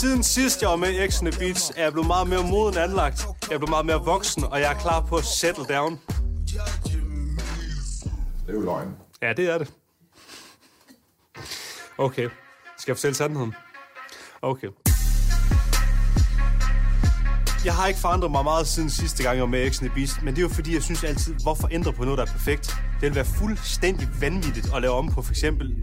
[0.00, 3.26] Siden sidst jeg var med i Beach, er jeg blevet meget mere moden anlagt.
[3.48, 6.00] Jeg er blevet meget mere voksen, og jeg er klar på at settle down.
[8.46, 8.88] Det er jo løgn.
[9.22, 9.72] Ja, det er det.
[11.98, 12.28] Okay.
[12.78, 13.54] Skal jeg fortælle sandheden?
[14.42, 14.68] Okay.
[17.64, 19.88] Jeg har ikke forandret mig meget siden sidste gang, jeg var med i X on
[19.88, 22.24] the Beach, men det er jo fordi, jeg synes altid, hvorfor ændre på noget, der
[22.24, 22.66] er perfekt?
[23.00, 25.76] Det vil være fuldstændig vanvittigt at lave om på for eksempel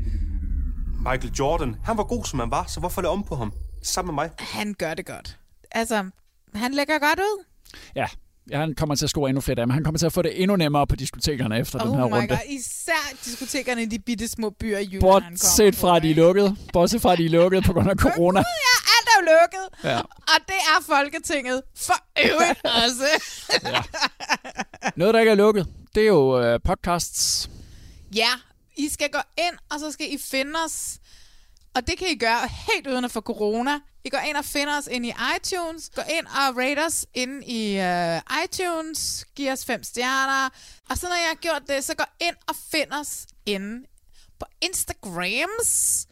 [0.97, 1.75] Michael Jordan.
[1.83, 3.53] Han var god, som han var, så hvorfor lave om på ham?
[3.85, 4.31] Sammen med mig.
[4.39, 5.37] Han gør det godt.
[5.71, 6.09] Altså,
[6.55, 7.43] han lægger godt ud.
[7.95, 8.05] Ja,
[8.51, 10.21] ja han kommer til at score endnu flere dage, men han kommer til at få
[10.21, 12.27] det endnu nemmere på diskotekerne efter Oh den her my runde.
[12.27, 15.01] god, især diskotekerne i de bitte små byer i Jylland.
[15.01, 16.57] Bortset fra, at de er lukket.
[16.73, 18.39] Bortset fra, at de er lukket på grund af corona.
[18.39, 18.45] Ja,
[18.97, 19.91] alt er lukket.
[19.91, 19.99] Ja.
[20.01, 23.07] Og det er Folketinget for øvrigt også.
[24.95, 27.49] Noget, der ikke er lukket, det er jo øh, podcasts.
[28.15, 28.29] ja,
[28.77, 30.97] I skal gå ind, og så skal I finde os.
[31.75, 33.79] Og det kan I gøre helt uden at få corona.
[34.05, 35.89] I går ind og finder os ind i iTunes.
[35.95, 39.25] Gå ind og rate os ind i uh, iTunes.
[39.35, 40.49] Giv os fem stjerner.
[40.89, 43.85] Og så når jeg har gjort det, så gå ind og find os inde
[44.39, 46.07] på Instagrams.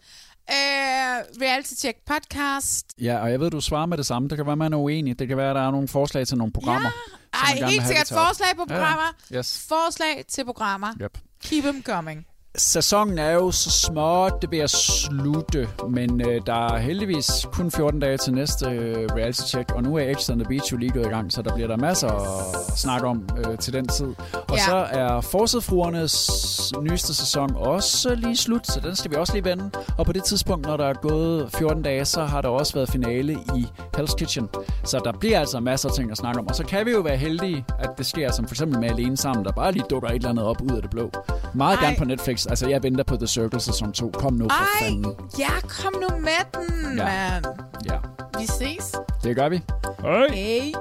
[0.49, 2.85] Uh, Reality Check Podcast.
[3.01, 4.29] Ja, og jeg ved, du svarer med det samme.
[4.29, 5.19] Det kan være, man er uenig.
[5.19, 6.91] Det kan være, at der er nogle forslag til nogle programmer.
[7.33, 9.13] man Ej, helt sikkert forslag på programmer.
[9.31, 9.65] Ja, yes.
[9.69, 10.93] Forslag til programmer.
[11.01, 11.17] Yep.
[11.43, 12.25] Keep them coming.
[12.57, 17.99] Sæsonen er jo så småt, det bliver slutte, men øh, der er heldigvis kun 14
[17.99, 20.89] dage til næste øh, reality check, og nu er X on the Beach jo lige
[20.91, 24.05] gået i gang, så der bliver der masser at snakke om øh, til den tid.
[24.33, 24.65] Og Ja.
[24.65, 29.69] så er Forsædfruernes nyeste sæson også lige slut, så den skal vi også lige vende.
[29.97, 32.89] Og på det tidspunkt, når der er gået 14 dage, så har der også været
[32.89, 33.65] finale i
[33.97, 34.49] Hell's Kitchen.
[34.83, 36.47] Så der bliver altså masser af ting at snakke om.
[36.47, 39.17] Og så kan vi jo være heldige, at det sker som for eksempel med Alene
[39.17, 41.11] Sammen, der bare lige dukker et eller andet op ud af det blå.
[41.53, 41.83] Meget Ej.
[41.83, 42.42] gerne på Netflix.
[42.47, 44.11] Altså, jeg venter på The Circle sæson 2.
[44.13, 45.15] Kom nu, for Ej, fanden.
[45.39, 45.49] ja,
[45.83, 47.03] kom nu med den, Ja.
[47.05, 47.45] mand.
[47.85, 47.97] Ja,
[48.39, 48.91] Vi ses.
[49.23, 49.61] det gør vi.
[50.01, 50.27] Hej.
[50.29, 50.71] Hej.